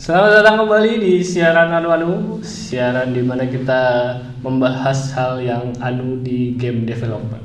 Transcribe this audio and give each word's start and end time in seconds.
Selamat 0.00 0.40
datang 0.40 0.64
kembali 0.64 0.96
di 0.96 1.14
siaran 1.20 1.68
Anu 1.76 1.92
Anu, 1.92 2.12
siaran 2.40 3.12
di 3.12 3.20
mana 3.20 3.44
kita 3.44 4.16
membahas 4.40 5.12
hal 5.12 5.44
yang 5.44 5.76
anu 5.84 6.24
di 6.24 6.56
game 6.56 6.88
development. 6.88 7.44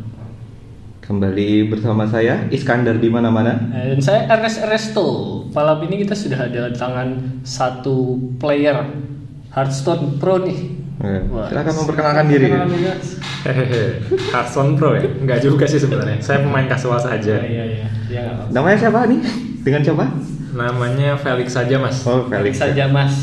Kembali 1.03 1.67
bersama 1.67 2.07
saya 2.07 2.47
Iskandar 2.47 2.95
di 3.03 3.11
mana-mana. 3.11 3.59
Dan 3.75 3.99
saya 3.99 4.31
Ernest 4.31 4.63
Resto. 4.71 5.03
Malam 5.51 5.83
ini 5.83 6.07
kita 6.07 6.15
sudah 6.15 6.47
ada 6.47 6.71
tangan 6.71 7.43
satu 7.43 8.23
player 8.39 8.87
Hearthstone 9.51 10.15
Pro 10.15 10.39
nih. 10.39 10.79
Wah, 11.27 11.51
Silakan 11.51 11.73
memperkenalkan 11.83 12.25
diri. 12.31 12.55
Hehehe, 13.43 13.83
Hearthstone 14.31 14.79
Pro 14.79 14.95
ya? 14.95 15.03
Enggak 15.03 15.43
juga 15.43 15.67
sih 15.67 15.83
sebenarnya. 15.83 16.23
Saya 16.23 16.39
pemain 16.39 16.71
kasual 16.71 17.03
Iya 17.03 17.07
saja. 17.19 17.35
iya 17.43 17.63
iya. 17.67 17.87
Ya 18.07 18.19
nggak 18.23 18.35
apa-apa. 18.39 18.51
Namanya 18.55 18.77
siapa 18.79 18.99
nih? 19.11 19.19
Dengan 19.59 19.81
siapa? 19.83 20.05
Namanya 20.55 21.19
Felix 21.19 21.51
saja 21.51 21.75
mas. 21.75 21.99
Oh, 22.07 22.23
Felix 22.25 22.55
Felix. 22.55 22.63
saja 22.63 22.87
Mas. 22.87 23.13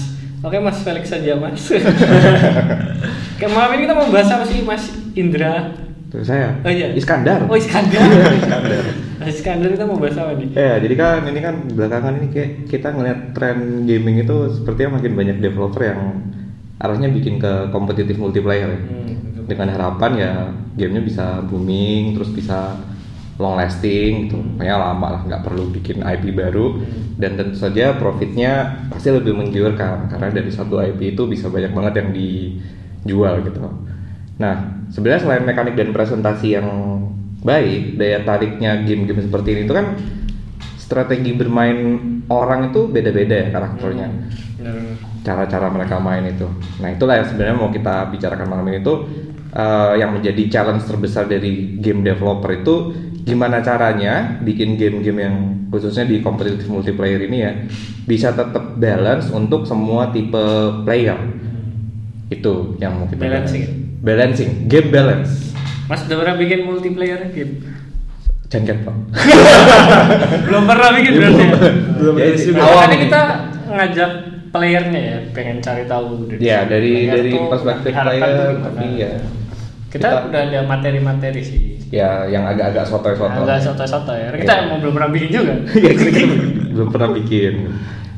Oke 0.42 0.58
Mas 0.60 0.78
Felix 0.84 1.08
saja 1.08 1.32
Mas. 1.34 1.62
Oke 3.34 3.46
malam 3.48 3.70
ini 3.74 3.88
kita 3.88 3.94
mau 3.96 4.06
bahas 4.12 4.28
apa 4.28 4.44
sih 4.44 4.60
Mas 4.60 4.92
Indra? 5.16 5.72
Tuh 6.12 6.20
saya. 6.20 6.60
Oh 6.60 6.68
iya. 6.68 6.92
Iskandar. 6.92 7.48
Oh 7.48 7.56
Iskandar. 7.56 8.04
Iskandar. 8.42 8.84
Mas 9.16 9.32
Iskandar 9.32 9.72
kita 9.72 9.88
mau 9.88 9.96
bahas 9.96 10.18
apa 10.20 10.36
nih? 10.36 10.52
Ya, 10.52 10.76
jadi 10.76 10.94
kan 10.94 11.24
ini 11.24 11.40
kan 11.40 11.54
belakangan 11.72 12.12
ini 12.20 12.26
kayak 12.28 12.50
kita 12.68 12.92
ngeliat 12.92 13.18
tren 13.32 13.88
gaming 13.88 14.20
itu 14.20 14.36
sepertinya 14.52 15.00
makin 15.00 15.12
banyak 15.16 15.36
developer 15.40 15.82
yang 15.82 16.00
arahnya 16.82 17.08
bikin 17.08 17.40
ke 17.40 17.72
kompetitif 17.72 18.20
multiplayer 18.20 18.76
ya. 18.76 18.80
Hmm, 18.82 19.48
Dengan 19.48 19.72
harapan 19.72 20.10
ya 20.20 20.32
gamenya 20.76 21.02
bisa 21.02 21.26
booming, 21.48 22.12
terus 22.18 22.28
bisa 22.28 22.76
long 23.40 23.56
lasting 23.56 24.28
gitu. 24.28 24.36
Pokoknya 24.36 24.76
lama 24.76 25.06
lah, 25.18 25.22
nggak 25.24 25.42
perlu 25.44 25.72
bikin 25.72 26.04
IP 26.04 26.36
baru 26.36 26.80
dan 27.16 27.36
tentu 27.36 27.56
saja 27.56 27.96
profitnya 27.96 28.84
pasti 28.88 29.12
lebih 29.12 29.36
menggiurkan 29.36 30.08
karena 30.10 30.28
dari 30.32 30.50
satu 30.50 30.80
IP 30.80 31.16
itu 31.16 31.28
bisa 31.28 31.48
banyak 31.48 31.72
banget 31.72 31.94
yang 32.02 32.08
dijual 32.12 33.34
gitu. 33.44 33.60
Nah, 34.40 34.54
sebenarnya 34.90 35.22
selain 35.22 35.44
mekanik 35.44 35.74
dan 35.78 35.94
presentasi 35.94 36.58
yang 36.58 36.68
baik, 37.42 37.98
daya 37.98 38.22
tariknya 38.22 38.80
game-game 38.86 39.22
seperti 39.22 39.48
ini 39.54 39.62
itu 39.66 39.74
kan 39.74 39.86
strategi 40.78 41.32
bermain 41.32 41.78
orang 42.28 42.68
itu 42.68 42.84
beda-beda 42.84 43.32
ya 43.32 43.48
karakternya 43.48 44.08
Benar. 44.60 44.76
cara-cara 45.24 45.66
mereka 45.72 45.96
main 45.96 46.28
itu. 46.28 46.44
Nah 46.84 46.92
itulah 46.92 47.16
yang 47.18 47.26
sebenarnya 47.32 47.56
mau 47.56 47.72
kita 47.72 48.12
bicarakan 48.12 48.46
malam 48.46 48.68
ini 48.68 48.84
tuh 48.84 49.08
eh, 49.52 49.92
yang 50.00 50.16
menjadi 50.16 50.42
challenge 50.48 50.84
terbesar 50.88 51.28
dari 51.28 51.78
game 51.78 52.00
developer 52.02 52.50
itu 52.52 52.74
gimana 53.22 53.62
caranya 53.62 54.42
bikin 54.42 54.74
game-game 54.74 55.20
yang 55.22 55.36
khususnya 55.70 56.04
di 56.04 56.18
competitive 56.20 56.66
multiplayer 56.66 57.22
ini 57.22 57.38
ya 57.38 57.52
bisa 58.04 58.34
tetap 58.34 58.76
balance 58.76 59.30
untuk 59.30 59.64
semua 59.64 60.10
tipe 60.10 60.42
player. 60.82 61.16
Itu 62.28 62.76
yang 62.82 62.98
mau 62.98 63.06
kita 63.06 63.22
bahas. 63.22 63.46
Balancing. 63.46 63.64
Balancing, 64.02 64.50
game 64.66 64.90
balance. 64.90 65.54
Mas 65.86 66.02
udah 66.10 66.16
pernah 66.18 66.34
bikin 66.34 66.66
multiplayer 66.66 67.30
game? 67.30 67.62
Jangket 68.50 68.84
pak. 68.84 68.96
Belum 70.50 70.64
pernah 70.66 70.90
bikin 70.98 71.12
berarti. 71.16 71.42
ya? 71.46 71.52
Belum 71.96 72.14
Ya, 72.18 72.28
awal 72.60 72.90
kita 72.98 73.22
ngajak 73.70 74.10
playernya 74.52 75.00
ya, 75.00 75.18
pengen 75.32 75.64
cari 75.64 75.84
tahu. 75.88 76.28
Ya 76.36 76.66
dari 76.66 77.08
player 77.08 77.14
dari 77.16 77.30
tuh 77.32 77.42
perspektif 77.48 77.92
player, 77.94 78.60
tapi 78.60 78.86
ya 79.00 79.12
Kita, 79.92 80.32
udah 80.32 80.40
ada 80.48 80.60
materi-materi 80.64 81.40
sih. 81.44 81.60
ya 81.92 82.24
yang 82.24 82.48
agak-agak 82.48 82.88
sotoy-sotoy. 82.88 83.44
Agak 83.44 83.60
soto-soto 83.60 84.12
ya. 84.16 84.32
Kita 84.32 84.48
Iya. 84.48 84.62
emang 84.64 84.80
belum 84.80 84.94
pernah 84.96 85.10
bikin 85.12 85.28
juga. 85.28 85.52
ya 85.84 85.92
kita 85.92 86.10
kan 86.10 86.28
belum 86.72 86.88
pernah 86.88 87.10
bikin 87.12 87.54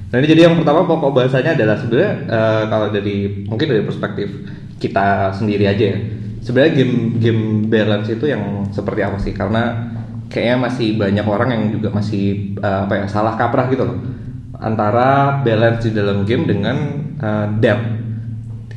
nah 0.05 0.23
ini 0.23 0.31
jadi 0.31 0.47
yang 0.47 0.55
pertama 0.55 0.87
pokok 0.87 1.11
bahasanya 1.11 1.59
adalah 1.59 1.75
sebenarnya 1.75 2.13
eh, 2.31 2.63
kalau 2.71 2.87
dari 2.95 3.17
mungkin 3.51 3.67
dari 3.67 3.83
perspektif 3.83 4.31
kita 4.79 5.35
sendiri 5.35 5.67
aja 5.67 5.85
ya 5.91 5.99
sebenarnya 6.39 6.73
game 6.79 6.95
game 7.19 7.43
balance 7.67 8.07
itu 8.07 8.31
yang 8.31 8.63
seperti 8.71 9.03
apa 9.03 9.19
sih 9.19 9.35
karena 9.35 9.91
kayaknya 10.31 10.71
masih 10.71 10.95
banyak 10.95 11.27
orang 11.27 11.49
yang 11.51 11.63
juga 11.75 11.91
masih 11.91 12.55
eh, 12.55 12.81
apa 12.87 12.95
ya 12.95 13.05
salah 13.11 13.35
kaprah 13.35 13.67
gitu 13.75 13.83
loh 13.83 13.99
antara 14.55 15.43
balance 15.43 15.83
di 15.83 15.91
dalam 15.91 16.23
game 16.23 16.47
dengan 16.47 16.77
eh, 17.19 17.47
depth 17.59 17.87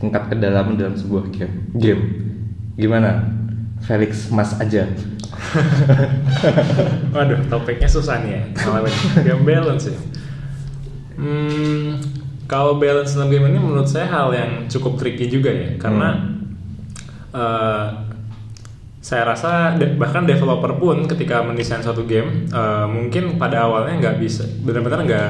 tingkat 0.02 0.34
kedalaman 0.34 0.74
dalam 0.74 0.98
sebuah 0.98 1.30
game 1.30 1.54
game 1.78 2.02
gimana 2.78 3.26
Felix 3.82 4.30
Mas 4.30 4.54
aja 4.58 4.86
Waduh, 7.14 7.40
topiknya 7.48 7.90
susah 7.90 8.20
nih 8.26 8.32
ya. 8.38 8.42
Ini. 8.52 8.92
Game 9.22 9.44
balance 9.46 9.90
ya. 9.92 9.98
Hmm, 11.18 11.98
kalau 12.46 12.78
balance 12.78 13.14
dalam 13.14 13.30
game 13.30 13.50
ini 13.50 13.60
menurut 13.60 13.90
saya 13.90 14.06
hal 14.10 14.30
yang 14.34 14.66
cukup 14.70 14.98
tricky 15.02 15.30
juga 15.30 15.50
ya, 15.50 15.78
karena 15.78 16.10
eh, 17.34 17.86
saya 19.02 19.24
rasa 19.24 19.78
de- 19.80 19.96
bahkan 19.96 20.28
developer 20.28 20.76
pun 20.78 21.08
ketika 21.08 21.42
mendesain 21.42 21.82
suatu 21.82 22.04
game 22.06 22.50
eh, 22.50 22.86
mungkin 22.90 23.40
pada 23.40 23.66
awalnya 23.66 23.98
nggak 23.98 24.18
bisa 24.22 24.44
benar-benar 24.62 25.06
nggak 25.06 25.30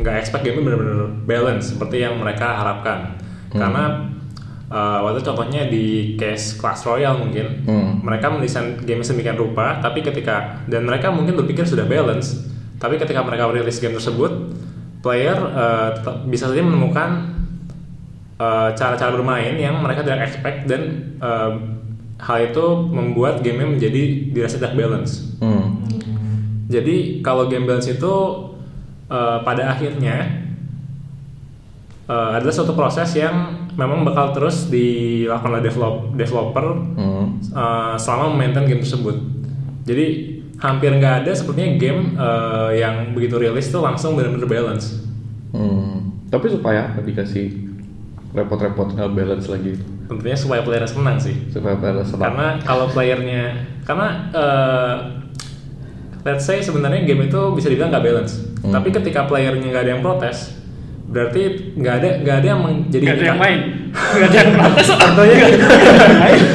nggak 0.00 0.14
expect 0.20 0.46
game 0.46 0.62
benar-benar 0.62 1.10
balance 1.26 1.74
seperti 1.74 2.00
yang 2.06 2.14
mereka 2.16 2.46
harapkan 2.54 3.18
karena 3.50 4.06
eh, 4.70 4.98
waktu 5.02 5.20
contohnya 5.26 5.66
di 5.66 6.14
case 6.14 6.54
Clash 6.56 6.86
Royale 6.86 7.18
mungkin 7.18 7.46
Hmm. 7.66 8.06
mereka 8.06 8.30
mendesain 8.30 8.78
game 8.86 9.02
sedemikian 9.02 9.34
rupa 9.36 9.82
tapi 9.82 10.00
ketika 10.00 10.62
dan 10.70 10.86
mereka 10.86 11.10
mungkin 11.10 11.34
berpikir 11.34 11.66
sudah 11.66 11.84
balance 11.84 12.38
tapi 12.78 12.96
ketika 12.96 13.20
mereka 13.20 13.50
rilis 13.50 13.82
game 13.82 13.92
tersebut 13.98 14.56
player 15.04 15.36
tetap 15.96 16.24
bisa 16.28 16.48
saja 16.48 16.62
menemukan 16.62 17.34
eh, 18.38 18.70
cara-cara 18.78 19.10
bermain 19.12 19.58
yang 19.58 19.76
mereka 19.82 20.06
tidak 20.06 20.24
expect 20.30 20.70
dan 20.70 21.12
eh, 21.18 21.52
hal 22.20 22.38
itu 22.52 22.66
membuat 22.92 23.40
gamenya 23.40 23.80
menjadi 23.80 24.02
dirasa 24.32 24.60
tidak 24.60 24.76
balance 24.76 25.34
hmm. 25.40 25.68
jadi 26.70 27.24
kalau 27.24 27.48
game 27.50 27.66
balance 27.66 27.88
itu 27.90 28.14
eh, 29.10 29.38
pada 29.42 29.72
akhirnya 29.72 30.46
eh, 32.10 32.30
adalah 32.36 32.50
suatu 32.50 32.74
proses 32.74 33.14
yang 33.14 33.70
memang 33.78 34.02
bakal 34.02 34.34
terus 34.34 34.66
dilakukan 34.66 35.50
oleh 35.54 35.62
develop, 35.62 35.94
developer 36.12 36.66
Hmm. 36.98 37.38
uh, 37.54 37.94
selama 37.96 38.34
memaintain 38.34 38.66
game 38.66 38.82
tersebut. 38.82 39.14
Jadi 39.86 40.06
hampir 40.60 40.92
nggak 40.92 41.24
ada 41.24 41.32
sepertinya 41.32 41.78
game 41.78 42.18
uh, 42.18 42.68
yang 42.68 43.14
begitu 43.14 43.40
rilis 43.40 43.70
tuh 43.70 43.80
langsung 43.80 44.18
benar-benar 44.18 44.44
balance. 44.44 45.00
Hmm, 45.54 46.20
tapi 46.28 46.50
supaya 46.50 46.92
apa 46.92 47.00
dikasih 47.00 47.70
repot-repot 48.30 48.94
nggak 48.94 49.10
balance 49.10 49.50
lagi 49.50 49.74
Tentunya 50.06 50.36
supaya 50.36 50.60
player 50.62 50.86
senang 50.86 51.18
sih. 51.18 51.34
supaya 51.48 51.74
balance 51.74 52.10
apa? 52.12 52.22
Karena 52.28 52.46
kalau 52.60 52.86
playernya, 52.90 53.44
karena 53.86 54.08
uh, 54.34 54.94
let's 56.22 56.44
say 56.44 56.60
sebenarnya 56.60 57.06
game 57.06 57.26
itu 57.26 57.40
bisa 57.54 57.70
dibilang 57.70 57.94
nggak 57.94 58.04
balance. 58.04 58.32
Hmm. 58.60 58.74
Tapi 58.74 58.92
ketika 58.92 59.24
playernya 59.24 59.70
nggak 59.70 59.84
ada 59.86 59.92
yang 59.96 60.02
protes, 60.04 60.59
berarti 61.10 61.42
nggak 61.74 61.94
ada 61.98 62.08
nggak 62.22 62.36
ada 62.38 62.46
yang 62.46 62.60
menjadi 62.62 63.04
Gak 63.04 63.14
ada 63.18 63.26
yang 63.26 63.40
main. 63.40 63.58
Gak 63.90 64.28
ada 64.30 64.38
yang 64.38 64.50
protes. 64.54 64.86
Tentunya 64.88 65.34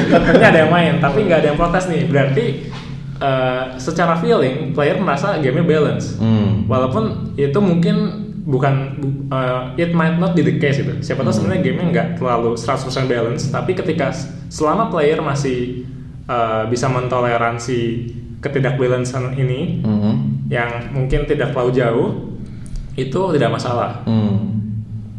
tentunya 0.08 0.48
ada 0.48 0.60
yang 0.64 0.72
main, 0.72 0.94
tapi 0.98 1.20
nggak 1.24 1.40
ada 1.44 1.48
yang 1.52 1.60
protes 1.60 1.84
nih. 1.86 2.02
Berarti 2.08 2.46
uh, 3.20 3.76
secara 3.76 4.16
feeling 4.16 4.72
player 4.72 4.96
merasa 4.98 5.38
gamenya 5.38 5.66
balance. 5.66 6.16
Hmm. 6.16 6.64
Walaupun 6.66 7.36
itu 7.36 7.60
mungkin 7.60 7.96
bukan 8.46 8.74
bu- 8.96 9.26
uh, 9.30 9.74
it 9.76 9.92
might 9.92 10.16
not 10.16 10.32
be 10.32 10.42
the 10.42 10.56
case 10.56 10.78
gitu. 10.78 10.94
Siapa 11.02 11.22
tahu 11.22 11.34
sebenarnya 11.34 11.62
gamenya 11.62 11.88
nggak 11.92 12.08
terlalu 12.16 12.56
100% 12.56 12.88
balance, 13.06 13.50
tapi 13.50 13.74
ketika 13.74 14.14
selama 14.48 14.88
player 14.88 15.20
masih 15.20 15.84
uh, 16.26 16.64
bisa 16.66 16.88
mentoleransi 16.88 17.80
ketidakbalancean 18.40 19.34
ini 19.36 19.82
Hmm. 19.82 20.46
yang 20.46 20.94
mungkin 20.94 21.26
tidak 21.26 21.52
terlalu 21.52 21.72
jauh, 21.74 22.10
itu 22.96 23.20
tidak 23.32 23.52
masalah 23.52 24.02
Hmm. 24.04 24.56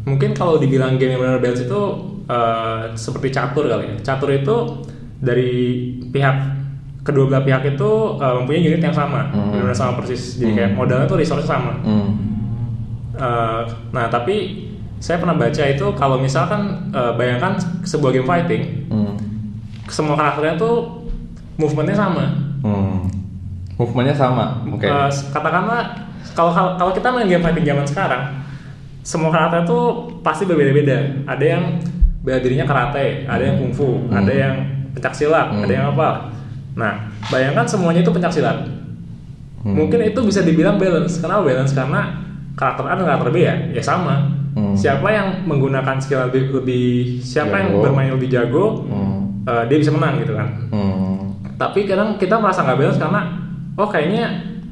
mungkin 0.03 0.31
kalau 0.31 0.57
dibilang 0.57 0.95
game 0.95 1.13
yang 1.13 1.21
benar 1.21 1.37
balance 1.37 1.61
itu 1.61 1.81
eh, 2.25 2.83
seperti 2.93 3.31
catur 3.31 3.65
kali 3.65 3.87
ya. 3.87 3.95
Catur 4.03 4.29
itu 4.33 4.55
dari 5.17 5.51
pihak 6.05 6.35
kedua 6.99 7.23
belah 7.25 7.39
pihak 7.41 7.63
itu 7.71 7.89
eh, 8.17 8.33
mempunyai 8.35 8.67
unit 8.67 8.81
yang 8.81 8.91
sama, 8.91 9.31
Hmm. 9.31 9.55
benar 9.55 9.71
sama 9.71 9.95
persis. 9.95 10.35
Jadi 10.35 10.51
Hmm. 10.51 10.57
kayak 10.57 10.71
modalnya 10.73 11.07
tuh 11.07 11.17
resource 11.17 11.47
sama. 11.47 11.79
Hmm. 11.81 12.09
Eh, 13.15 13.61
nah 13.89 14.05
tapi 14.07 14.67
saya 14.97 15.17
pernah 15.17 15.33
baca 15.33 15.63
itu 15.63 15.85
kalau 15.93 16.17
misalkan 16.17 16.91
eh, 16.91 17.11
bayangkan 17.13 17.55
sebuah 17.81 18.11
game 18.11 18.25
fighting, 18.25 18.63
Hmm. 18.87 19.15
semua 19.87 20.13
karakternya 20.13 20.57
tuh 20.57 20.75
movementnya 21.55 21.95
sama. 21.97 22.25
Hmm. 22.59 23.07
Movementnya 23.75 24.15
sama. 24.15 24.67
Oke. 24.67 24.83
Eh, 24.83 25.09
katakanlah 25.31 26.06
kalau 26.33 26.51
kalau 26.75 26.91
kita 26.91 27.07
main 27.07 27.27
game 27.27 27.39
fighting 27.39 27.63
zaman 27.63 27.85
sekarang, 27.85 28.23
semua 29.01 29.29
karakter 29.29 29.63
tuh 29.63 29.83
pasti 30.19 30.43
berbeda-beda. 30.43 31.23
Ada 31.25 31.45
yang 31.47 31.63
bela 32.21 32.39
dirinya 32.39 32.65
karate, 32.65 33.23
ada 33.23 33.39
yang 33.41 33.55
kungfu, 33.57 34.07
Hmm. 34.07 34.17
ada 34.17 34.33
yang 34.33 34.55
pencak 34.91 35.13
silat, 35.13 35.47
Hmm. 35.47 35.63
ada 35.63 35.73
yang 35.73 35.85
apa. 35.91 36.09
Nah, 36.75 36.93
bayangkan 37.27 37.63
semuanya 37.63 38.01
itu 38.01 38.11
pencak 38.11 38.33
silat. 38.33 38.67
Hmm. 39.63 39.73
Mungkin 39.75 39.99
itu 40.03 40.19
bisa 40.21 40.41
dibilang 40.41 40.75
balance. 40.75 41.17
Kenapa 41.17 41.41
balance? 41.43 41.71
Karena 41.71 42.01
karakter 42.53 42.83
A 42.83 42.93
dan 42.93 43.05
karakter 43.05 43.29
B 43.29 43.37
ya 43.39 43.55
ya 43.69 43.79
sama 43.79 44.33
Hmm. 44.57 44.73
siapa 44.73 45.05
yang 45.07 45.45
menggunakan 45.45 46.01
skill 46.01 46.25
lebih, 46.25 46.49
lebih 46.51 46.85
siapa 47.21 47.53
yang 47.55 47.69
Jago. 47.69 47.81
bermain 47.85 48.09
lebih 48.09 48.25
jago 48.27 48.65
Hmm. 48.83 49.45
eh, 49.45 49.63
dia 49.69 49.77
bisa 49.77 49.93
menang 49.93 50.17
gitu 50.17 50.33
kan 50.33 50.49
Hmm. 50.73 51.37
tapi 51.53 51.85
kadang 51.85 52.17
kita 52.17 52.41
merasa 52.41 52.65
nggak 52.65 52.73
balance 52.75 52.97
karena 52.97 53.21
oh 53.77 53.85
kayaknya 53.85 54.25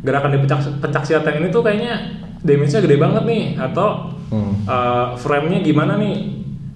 gerakan 0.05 0.29
di 0.29 0.39
pencak, 0.39 0.59
pencak 0.79 1.03
silat 1.03 1.25
yang 1.25 1.37
ini 1.39 1.47
tuh 1.49 1.59
kayaknya 1.59 1.93
damage-nya 2.39 2.79
gede 2.79 2.95
banget 2.95 3.23
nih 3.25 3.43
atau 3.57 4.13
Hmm. 4.25 4.57
eh, 4.63 5.05
frame-nya 5.15 5.61
gimana 5.61 5.97
nih 5.97 6.17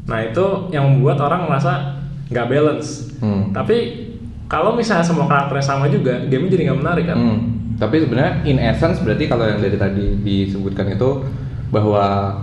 nah 0.05 0.19
itu 0.19 0.41
yang 0.69 0.85
membuat 0.87 1.17
orang 1.19 1.45
merasa 1.45 1.97
nggak 2.27 2.45
balance 2.47 3.09
Hmm. 3.17 3.49
tapi 3.49 4.05
kalau 4.45 4.73
misalnya 4.73 5.01
semua 5.01 5.25
karakternya 5.25 5.61
sama 5.63 5.85
juga 5.85 6.25
game 6.25 6.45
jadi 6.47 6.67
nggak 6.67 6.79
menarik 6.79 7.05
kan 7.05 7.17
Hmm. 7.17 7.39
Tapi 7.79 7.95
sebenarnya 7.97 8.43
in 8.43 8.59
essence 8.59 8.99
berarti 8.99 9.23
kalau 9.25 9.47
yang 9.47 9.57
dari 9.57 9.77
tadi 9.77 10.19
disebutkan 10.19 10.91
itu 10.91 11.09
bahwa 11.69 12.35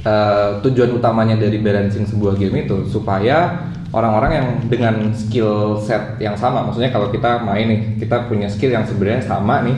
eh, 0.00 0.50
tujuan 0.60 0.90
utamanya 0.92 1.36
dari 1.36 1.58
balancing 1.58 2.02
sebuah 2.02 2.34
game 2.34 2.64
itu 2.64 2.82
supaya 2.84 3.66
orang-orang 3.92 4.30
yang 4.32 4.48
dengan 4.68 4.94
skill 5.16 5.80
set 5.80 6.20
yang 6.20 6.36
sama, 6.36 6.64
maksudnya 6.68 6.92
kalau 6.92 7.08
kita 7.08 7.40
main 7.40 7.66
nih, 7.68 7.80
kita 7.96 8.28
punya 8.28 8.48
skill 8.48 8.72
yang 8.72 8.84
sebenarnya 8.84 9.24
sama 9.24 9.64
nih, 9.64 9.76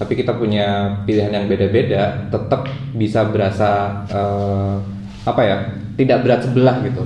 tapi 0.00 0.12
kita 0.16 0.32
punya 0.34 0.98
pilihan 1.04 1.30
yang 1.30 1.46
beda-beda, 1.46 2.28
tetap 2.32 2.66
bisa 2.96 3.28
berasa 3.28 4.02
eh, 4.08 4.74
apa 5.28 5.40
ya, 5.44 5.56
tidak 6.00 6.18
berat 6.24 6.40
sebelah 6.48 6.76
gitu. 6.80 7.04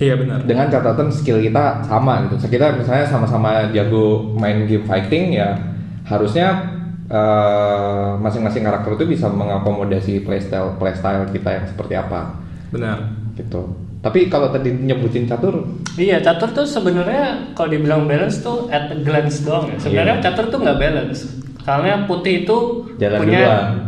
Iya 0.00 0.16
benar. 0.16 0.40
Dengan 0.48 0.72
catatan 0.72 1.12
skill 1.12 1.44
kita 1.44 1.84
sama 1.84 2.24
gitu. 2.24 2.40
Kita 2.48 2.72
misalnya 2.72 3.04
sama-sama 3.04 3.68
jago 3.68 4.32
main 4.32 4.64
game 4.64 4.88
fighting 4.88 5.36
ya 5.36 5.60
harusnya 6.08 6.72
eh, 7.06 8.10
masing-masing 8.18 8.64
karakter 8.64 8.96
itu 8.96 9.14
bisa 9.14 9.28
mengakomodasi 9.28 10.24
playstyle 10.24 10.74
playstyle 10.80 11.28
kita 11.28 11.52
yang 11.52 11.64
seperti 11.68 11.94
apa. 12.00 12.32
Benar. 12.72 13.12
Gitu. 13.36 13.89
Tapi 14.00 14.32
kalau 14.32 14.48
tadi 14.48 14.72
nyebutin 14.72 15.28
catur, 15.28 15.60
Iya, 15.94 16.24
catur 16.24 16.48
tuh 16.50 16.64
sebenarnya 16.64 17.52
kalau 17.52 17.68
dibilang 17.68 18.08
balance 18.08 18.40
tuh 18.40 18.64
at 18.68 18.88
a 18.88 18.96
glance 18.96 19.44
doang 19.44 19.68
ya. 19.68 19.76
Sebenarnya 19.76 20.16
Iya. 20.16 20.24
catur 20.24 20.44
tuh 20.48 20.58
nggak 20.58 20.78
balance. 20.78 21.20
Karena 21.60 22.08
putih 22.08 22.42
itu 22.42 22.56
Jalan 22.96 23.18
punya 23.20 23.40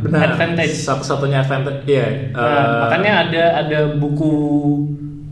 benar 0.04 0.36
advantage. 0.36 0.76
satu-satunya 0.84 1.40
advantage 1.40 1.88
iya 1.88 2.28
Nah, 2.30 2.44
eh, 2.44 2.64
makanya 2.84 3.12
ada 3.24 3.44
ada 3.64 3.78
buku 3.96 4.30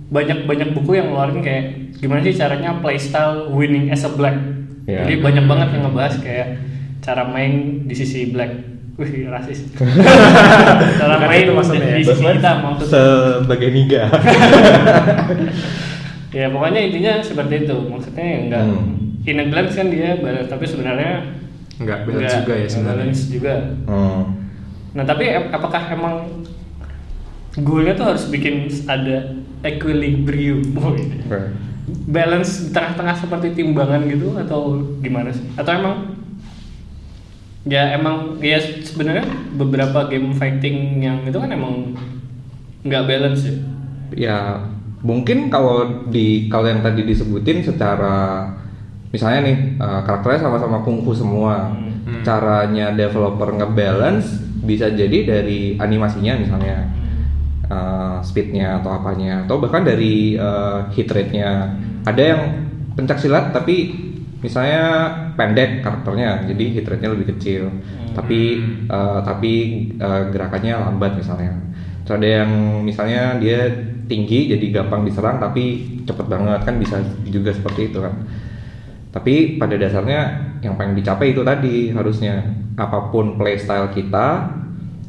banyak 0.09 0.49
banyak 0.49 0.73
buku 0.73 0.97
yang 0.97 1.13
ngeluarin 1.13 1.45
kayak 1.45 1.65
gimana 2.01 2.25
sih 2.25 2.33
caranya 2.33 2.81
playstyle 2.81 3.53
winning 3.53 3.93
as 3.93 4.03
a 4.03 4.11
black. 4.11 4.35
Iya. 4.89 5.05
Jadi 5.05 5.15
banyak 5.21 5.45
banget 5.45 5.69
yang 5.77 5.83
ngebahas 5.87 6.15
kayak 6.19 6.49
cara 7.01 7.29
main 7.29 7.85
di 7.85 7.95
sisi 7.95 8.33
black. 8.33 8.70
Wih, 9.01 9.25
rasis. 9.27 9.65
cara 11.01 11.15
Bukan 11.17 11.25
main 11.25 11.41
itu 11.41 11.53
maksudnya 11.53 11.81
ya. 11.83 11.97
di 11.97 12.05
sisi 12.05 12.21
hitam 12.23 12.57
maksudnya. 12.61 12.93
sebagai 13.41 13.69
niga. 13.71 14.03
Ya 16.31 16.47
pokoknya 16.47 16.81
intinya 16.81 17.13
seperti 17.19 17.67
itu. 17.67 17.77
Maksudnya 17.83 18.23
ya 18.23 18.39
enggak 18.41 18.63
Hmm. 18.63 19.27
in 19.27 19.37
a 19.37 19.45
glance 19.45 19.75
kan 19.75 19.89
dia 19.89 20.15
balance 20.15 20.47
tapi 20.47 20.63
sebenarnya 20.63 21.27
nggak 21.77 21.99
balance 22.03 22.15
enggak- 22.23 22.39
juga 22.39 22.53
ya 22.53 22.57
enggak 22.57 22.71
sebenarnya 22.71 23.03
balance 23.03 23.23
juga. 23.27 23.55
Hmm. 23.85 24.21
Nah 24.91 25.05
tapi 25.05 25.25
ap- 25.29 25.51
apakah 25.51 25.83
emang 25.91 26.17
goalnya 27.57 27.95
tuh 27.95 28.07
harus 28.07 28.25
bikin 28.27 28.55
ada 28.87 29.35
equilibrium, 29.61 30.63
balance 32.07 32.63
di 32.63 32.71
tengah-tengah 32.71 33.17
seperti 33.19 33.47
timbangan 33.53 34.07
gitu 34.07 34.39
atau 34.39 34.61
gimana 34.99 35.29
sih? 35.29 35.43
Atau 35.53 35.75
emang 35.75 36.10
ya 37.69 37.93
emang 37.93 38.41
ya 38.41 38.57
sebenarnya 38.61 39.27
beberapa 39.57 40.09
game 40.09 40.33
fighting 40.33 41.05
yang 41.05 41.21
itu 41.29 41.37
kan 41.37 41.51
emang 41.53 41.93
nggak 42.81 43.05
balance 43.05 43.45
ya. 43.45 43.57
ya 44.17 44.39
mungkin 45.05 45.53
kalau 45.53 46.09
di 46.09 46.49
kalau 46.49 46.69
yang 46.69 46.81
tadi 46.81 47.05
disebutin 47.05 47.61
secara 47.61 48.49
misalnya 49.13 49.41
nih 49.45 49.57
eh, 49.77 50.01
karakternya 50.05 50.49
sama-sama 50.49 50.81
kungfu 50.81 51.13
semua. 51.13 51.77
Hmm. 52.01 52.25
caranya 52.27 52.97
developer 52.97 53.55
ngebalance 53.55 54.41
bisa 54.65 54.89
jadi 54.89 55.31
dari 55.31 55.77
animasinya 55.77 56.41
misalnya 56.41 56.89
eh, 57.69 58.19
speednya 58.25 58.81
atau 58.81 58.97
apanya 58.97 59.45
atau 59.45 59.61
bahkan 59.61 59.85
dari 59.85 60.35
eh, 60.35 60.79
hit 60.97 61.13
rate-nya. 61.13 61.77
Ada 62.09 62.23
yang 62.25 62.43
pencak 62.97 63.21
silat 63.21 63.53
tapi 63.53 64.10
misalnya 64.41 64.85
pendek 65.37 65.85
karakternya 65.85 66.49
jadi 66.49 66.65
hit 66.81 66.85
rate-nya 66.89 67.13
lebih 67.13 67.37
kecil. 67.37 67.69
Tapi 68.17 68.41
eh, 68.89 69.21
tapi 69.23 69.53
eh, 69.97 70.23
gerakannya 70.33 70.75
lambat 70.77 71.17
misalnya. 71.21 71.53
Terus 72.05 72.17
ada 72.17 72.29
yang 72.43 72.51
misalnya 72.83 73.39
dia 73.39 73.71
tinggi 74.11 74.51
jadi 74.51 74.83
gampang 74.83 75.07
diserang 75.07 75.39
tapi 75.39 75.97
cepet 76.05 76.27
banget. 76.27 76.61
Kan 76.67 76.77
bisa 76.81 76.99
juga 77.29 77.55
seperti 77.55 77.93
itu 77.93 78.01
kan. 78.03 78.15
Tapi 79.11 79.59
pada 79.59 79.75
dasarnya 79.75 80.21
yang 80.63 80.79
pengen 80.79 80.99
dicapai 80.99 81.35
itu 81.35 81.43
tadi 81.43 81.91
harusnya 81.91 82.47
apa 82.79 83.11
pun 83.11 83.35
playstyle 83.37 83.91
kita 83.91 84.57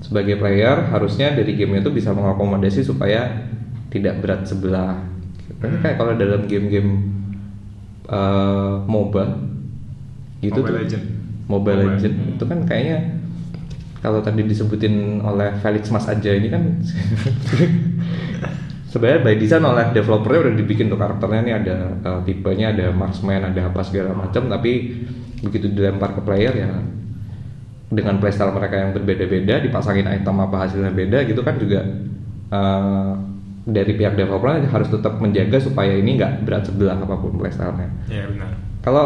sebagai 0.02 0.42
player 0.42 0.90
harusnya 0.90 1.32
dari 1.38 1.54
game 1.54 1.78
itu 1.78 1.94
bisa 1.94 2.10
mengakomodasi 2.10 2.82
supaya 2.82 3.30
tidak 3.94 4.20
berat 4.20 4.50
sebelah. 4.50 4.98
Kayak 5.62 6.02
kalau 6.02 6.18
dalam 6.18 6.50
game-game 6.50 7.21
eh, 8.12 8.74
MOBA. 8.86 9.24
Gitu 10.44 10.60
Mobile 10.60 10.68
tuh, 10.68 10.80
Legend. 10.84 11.04
Mobile 11.48 11.80
Mobile. 11.80 11.92
Legend. 11.96 12.16
Itu 12.36 12.44
kan 12.46 12.60
kayaknya 12.68 12.98
kalau 14.02 14.20
tadi 14.20 14.42
disebutin 14.44 15.22
oleh 15.22 15.54
Felix 15.62 15.94
Mas 15.94 16.10
aja 16.10 16.34
ini 16.34 16.50
kan 16.50 16.82
sebenarnya 18.92 19.22
by 19.22 19.36
design 19.38 19.62
oleh 19.62 19.94
developernya 19.94 20.50
udah 20.50 20.54
dibikin 20.58 20.90
tuh 20.90 21.00
karakternya. 21.00 21.42
Nih 21.46 21.56
ada 21.56 21.76
uh, 22.02 22.20
tipenya 22.26 22.74
ada 22.74 22.92
marksman 22.92 23.46
ada 23.46 23.70
apa 23.70 23.82
segala 23.86 24.12
macam. 24.18 24.50
Tapi 24.50 24.72
begitu 25.42 25.70
dilempar 25.72 26.14
ke 26.18 26.22
player 26.22 26.54
ya 26.54 26.70
dengan 27.92 28.24
playstyle 28.24 28.56
mereka 28.56 28.76
yang 28.88 28.92
berbeda-beda 28.96 29.60
dipasangin 29.60 30.08
item 30.08 30.40
apa 30.40 30.64
hasilnya 30.64 30.96
beda 30.96 31.28
gitu 31.28 31.44
kan 31.44 31.60
juga 31.60 31.84
uh, 32.56 33.31
dari 33.62 33.94
pihak 33.94 34.18
developer 34.18 34.58
harus 34.58 34.90
tetap 34.90 35.22
menjaga 35.22 35.58
supaya 35.62 35.94
ini 35.94 36.18
nggak 36.18 36.46
berat 36.46 36.66
sebelah 36.66 36.98
apa 36.98 37.16
pun 37.18 37.38
playstylenya. 37.38 37.90
Iya 38.10 38.26
benar. 38.34 38.52
kalau 38.82 39.06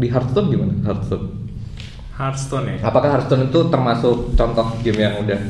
di 0.00 0.08
Hearthstone 0.08 0.48
gimana? 0.48 0.72
Hearthstone. 0.86 1.24
Hearthstone 2.16 2.66
ya. 2.68 2.76
apakah 2.84 3.08
Hearthstone 3.12 3.52
itu 3.52 3.60
termasuk 3.68 4.32
contoh 4.36 4.66
game 4.80 5.00
yang 5.00 5.14
udah 5.20 5.40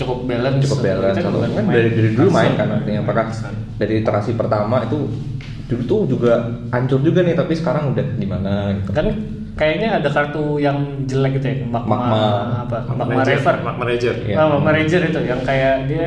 Cukup 0.00 0.24
balance. 0.24 0.64
cukup 0.64 0.80
balance. 0.80 1.16
Kita 1.20 1.28
atau 1.28 1.36
bukan 1.36 1.50
kan 1.52 1.64
main 1.68 1.76
dari, 1.76 1.88
dari 1.92 2.10
dulu 2.16 2.28
main 2.32 2.52
kan 2.56 2.68
artinya. 2.72 3.00
Apakah 3.04 3.24
dari 3.76 3.94
iterasi 4.00 4.30
pertama 4.32 4.76
itu 4.88 4.98
dulu 5.68 5.82
tuh 5.84 6.00
juga 6.16 6.32
hancur 6.72 7.04
juga 7.04 7.20
nih 7.20 7.36
tapi 7.36 7.52
sekarang 7.52 7.92
udah 7.92 8.06
gimana 8.16 8.52
gitu. 8.80 8.90
Kan 8.96 9.06
kayaknya 9.60 10.00
ada 10.00 10.08
kartu 10.08 10.56
yang 10.56 11.04
jelek 11.04 11.36
gitu 11.36 11.46
ya 11.52 11.56
magma, 11.68 11.84
Magma. 11.84 12.20
apa? 12.64 12.76
Magma, 12.96 13.12
Ranger, 13.20 13.32
river 13.36 13.54
Magma 13.60 13.84
Ranger. 13.84 14.14
Ah, 14.32 14.46
magma 14.48 14.70
ranger 14.72 15.00
itu 15.04 15.20
yang 15.20 15.40
kayak 15.44 15.74
dia 15.84 16.06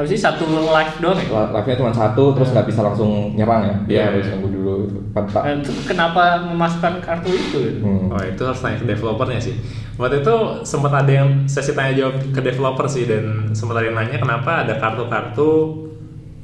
apa 0.00 0.08
sih 0.08 0.16
satu 0.16 0.48
life 0.48 0.96
doang 0.96 1.20
ya 1.20 1.28
live-nya 1.52 1.76
cuma 1.76 1.92
satu 1.92 2.32
terus 2.32 2.48
nggak 2.50 2.66
bisa 2.66 2.80
langsung 2.80 3.36
nyerang 3.36 3.62
ya 3.62 3.74
dia 3.84 3.92
Iya. 3.92 4.04
harus 4.08 4.26
nunggu 4.32 4.48
dulu 4.50 4.72
itu 4.88 4.98
Pantak. 5.10 5.42
Nah, 5.42 5.54
itu 5.58 5.70
kenapa 5.84 6.22
memasukkan 6.40 7.02
kartu 7.02 7.28
itu 7.28 7.58
ya? 7.58 7.72
Hmm. 7.82 8.08
Oh 8.08 8.22
itu 8.22 8.40
harus 8.40 8.62
tanya 8.62 8.78
ke 8.78 8.86
developernya 8.86 9.42
sih. 9.42 9.58
Waktu 9.98 10.22
itu 10.22 10.34
sempat 10.62 10.94
ada 10.94 11.10
yang 11.10 11.28
sesi 11.44 11.74
tanya 11.74 11.92
jawab 11.92 12.14
ke 12.30 12.40
developer 12.40 12.86
sih 12.86 13.04
dan 13.04 13.50
sempat 13.52 13.82
ada 13.82 13.90
yang 13.90 13.98
nanya 13.98 14.16
kenapa 14.16 14.62
ada 14.62 14.78
kartu-kartu 14.78 15.50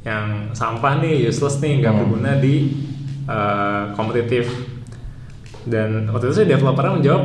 yang 0.02 0.50
sampah 0.50 0.98
nih 0.98 1.24
useless 1.24 1.62
nih 1.62 1.78
nggak 1.78 1.94
Hmm. 1.94 2.00
berguna 2.04 2.30
di 2.36 2.54
uh, 3.24 3.94
kompetitif. 3.94 4.50
Dan 5.62 6.10
waktu 6.10 6.28
itu 6.28 6.42
sih 6.42 6.46
developernya 6.46 6.92
menjawab 6.98 7.24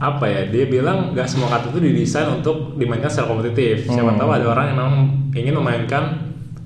apa 0.00 0.24
ya 0.24 0.40
dia 0.46 0.64
bilang 0.64 1.12
nggak 1.12 1.28
semua 1.28 1.46
kartu 1.48 1.70
itu 1.70 1.80
didesain 1.84 2.24
untuk 2.32 2.74
dimainkan 2.74 3.06
secara 3.06 3.28
kompetitif. 3.28 3.84
Siapa 3.84 4.08
Hmm. 4.08 4.16
tahu 4.16 4.30
ada 4.32 4.46
orang 4.48 4.64
yang 4.66 4.76
memang 4.76 4.94
ingin 5.30 5.54
memainkan 5.54 6.04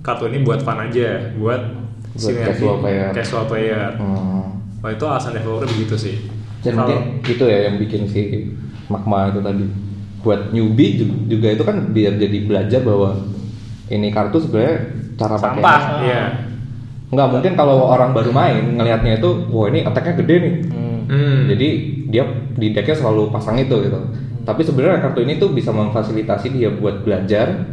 kartu 0.00 0.26
ini 0.26 0.40
buat 0.40 0.62
fun 0.62 0.78
aja, 0.78 1.34
buat, 1.34 1.58
Buat 1.58 2.14
sinergi, 2.14 2.46
casual 2.54 2.76
player. 2.78 3.08
casual 3.10 3.44
player. 3.44 3.90
Hmm. 3.96 4.62
Wah 4.78 4.90
itu 4.90 5.04
alasan 5.04 5.34
developer 5.34 5.66
begitu 5.66 5.96
sih. 5.96 6.16
Dan 6.60 6.78
mungkin 6.78 6.98
itu 7.20 7.42
ya 7.42 7.58
yang 7.64 7.76
bikin 7.76 8.06
si 8.06 8.22
magma 8.86 9.28
itu 9.28 9.40
tadi 9.40 9.64
buat 10.20 10.48
newbie 10.48 10.96
ju- 10.96 11.26
juga 11.28 11.50
itu 11.50 11.60
kan 11.60 11.90
biar 11.90 12.14
jadi 12.14 12.38
belajar 12.40 12.80
bahwa 12.80 13.18
ini 13.86 14.08
kartu 14.08 14.38
sebenarnya 14.38 14.76
cara 15.14 15.36
Sampah. 15.36 15.60
pakainya 15.60 16.00
Iya. 16.00 16.22
nggak 17.10 17.28
mungkin 17.28 17.52
kalau 17.54 17.84
orang 17.84 18.10
baru 18.10 18.30
main 18.30 18.74
ngelihatnya 18.74 19.18
itu 19.18 19.30
wah 19.48 19.68
ini 19.68 19.82
attacknya 19.82 20.14
gede 20.16 20.34
nih 20.36 20.54
Hmm. 20.66 21.00
Hmm. 21.04 21.38
jadi 21.46 21.68
dia 22.14 22.22
di 22.54 22.70
decknya 22.70 22.94
selalu 22.94 23.28
pasang 23.28 23.58
itu 23.58 23.74
gitu 23.80 23.98
tapi 24.40 24.62
sebenarnya 24.62 25.02
kartu 25.02 25.20
ini 25.20 25.34
tuh 25.34 25.50
bisa 25.50 25.70
memfasilitasi 25.70 26.46
dia 26.52 26.70
buat 26.70 27.02
belajar 27.02 27.66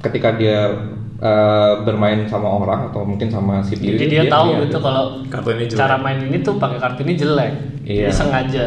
ketika 0.00 0.32
dia 0.32 0.72
eh, 1.16 1.72
bermain 1.80 2.24
sama 2.24 2.48
orang 2.54 2.88
atau 2.88 3.02
mungkin 3.02 3.28
sama 3.28 3.60
CPU 3.60 3.92
Jadi 3.94 4.06
dia, 4.08 4.22
tahu 4.26 4.46
lihat 4.50 4.60
gitu 4.62 4.72
tuh. 4.72 4.82
kalau 4.82 5.04
Kartu 5.24 5.48
ini 5.52 5.64
jelek. 5.64 5.78
cara 5.78 5.96
main 5.96 6.18
ini 6.20 6.38
tuh 6.38 6.54
pakai 6.56 6.78
kartu 6.78 7.00
ini 7.02 7.14
jelek. 7.14 7.52
Iya. 7.82 8.08
Jadi 8.08 8.14
sengaja. 8.14 8.64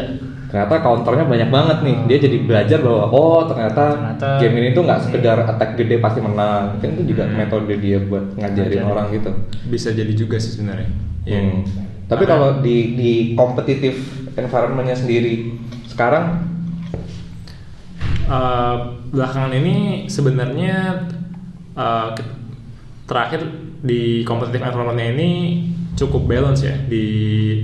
ternyata 0.48 0.80
counternya 0.80 1.24
banyak 1.26 1.50
banget 1.50 1.78
nih 1.82 1.96
dia 2.06 2.18
jadi 2.22 2.36
belajar 2.42 2.78
bahwa 2.80 3.04
oh 3.06 3.44
ternyata, 3.44 3.84
Ternyata 3.94 4.28
game 4.40 4.56
ini 4.58 4.68
tuh 4.72 4.82
nggak 4.82 5.00
sekedar 5.02 5.38
attack 5.44 5.76
gede 5.76 5.96
pasti 5.98 6.20
menang 6.20 6.72
kan 6.74 6.88
itu 6.88 7.04
juga 7.06 7.22
Hmm. 7.22 7.36
metode 7.36 7.68
dia 7.76 8.00
buat 8.00 8.32
ngajarin 8.32 8.80
Ngajarin. 8.80 8.84
orang 8.86 9.06
gitu 9.10 9.30
bisa 9.68 9.88
jadi 9.90 10.08
juga 10.10 10.36
sih 10.36 10.52
sebenarnya 10.54 10.88
Iya. 11.22 11.40
Hmm. 11.44 11.60
Tapi 12.08 12.24
Ada- 12.24 12.30
kalau 12.30 12.48
di 12.58 12.96
di 12.96 13.12
kompetitif 13.32 13.94
environmentnya 14.34 14.96
sendiri 14.96 15.52
sekarang 15.86 16.48
Eh, 18.28 18.76
belakangan 19.08 19.56
ini 19.56 20.04
sebenarnya 20.04 21.08
ke- 22.12 22.28
terakhir 23.08 23.40
di 23.80 24.20
competitive 24.20 24.60
environment 24.60 25.16
ini 25.16 25.30
cukup 25.96 26.28
balance 26.28 26.60
ya 26.60 26.76
di 26.76 27.04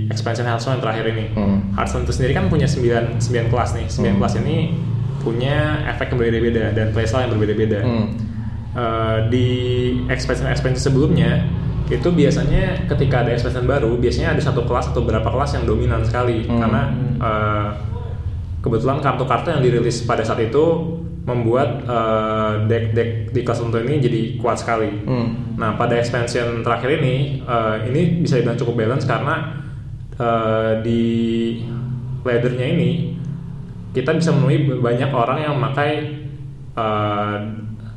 expansion 0.09 0.41
Hearthstone 0.43 0.81
yang 0.81 0.83
terakhir 0.83 1.05
ini. 1.13 1.25
Hmm. 1.31 1.69
Hearthstone 1.71 2.03
itu 2.03 2.17
sendiri 2.17 2.33
kan 2.33 2.49
punya 2.49 2.65
9, 2.65 3.21
9 3.21 3.45
kelas 3.45 3.77
nih. 3.77 3.85
9 3.85 4.09
Hmm. 4.09 4.19
kelas 4.19 4.33
ini 4.41 4.57
punya 5.21 5.57
efek 5.85 6.09
yang 6.09 6.17
berbeda-beda 6.17 6.73
dan 6.73 6.87
playstyle 6.89 7.29
yang 7.29 7.37
berbeda-beda. 7.37 7.79
Hmm. 7.85 8.07
Eh, 8.73 9.17
di 9.29 9.47
expansion 10.09 10.49
expansion 10.49 10.81
sebelumnya 10.81 11.45
itu 11.85 12.09
biasanya 12.09 12.89
ketika 12.89 13.21
ada 13.21 13.37
expansion 13.37 13.69
baru 13.69 13.93
biasanya 14.01 14.33
ada 14.33 14.41
satu 14.41 14.65
kelas 14.65 14.89
atau 14.89 15.05
beberapa 15.05 15.29
kelas 15.29 15.53
yang 15.53 15.69
dominan 15.69 16.01
sekali 16.01 16.41
Hmm. 16.49 16.57
karena 16.57 16.81
eh, 17.21 17.67
kebetulan 18.65 18.97
kartu-kartu 18.97 19.53
yang 19.53 19.61
dirilis 19.61 20.01
pada 20.09 20.25
saat 20.25 20.41
itu 20.41 20.65
membuat 21.25 21.85
eh, 21.85 22.53
deck-deck 22.65 23.29
di 23.33 23.41
kelas 23.45 23.61
tertentu 23.61 23.81
ini 23.85 23.95
jadi 24.01 24.21
kuat 24.41 24.57
sekali. 24.61 24.89
Hmm. 25.05 25.57
Nah 25.57 25.77
pada 25.77 25.97
expansion 25.97 26.65
terakhir 26.65 27.01
ini 27.01 27.45
eh, 27.45 27.75
ini 27.89 28.25
bisa 28.25 28.41
dibilang 28.41 28.57
cukup 28.57 28.75
balance 28.81 29.05
karena 29.05 29.61
eh, 30.17 30.71
di 30.81 31.03
laddernya 32.25 32.65
ini 32.65 32.91
kita 33.93 34.11
bisa 34.17 34.33
menemui 34.33 34.81
banyak 34.81 35.11
orang 35.13 35.37
yang 35.45 35.53
memakai 35.61 35.91
eh, 36.73 37.37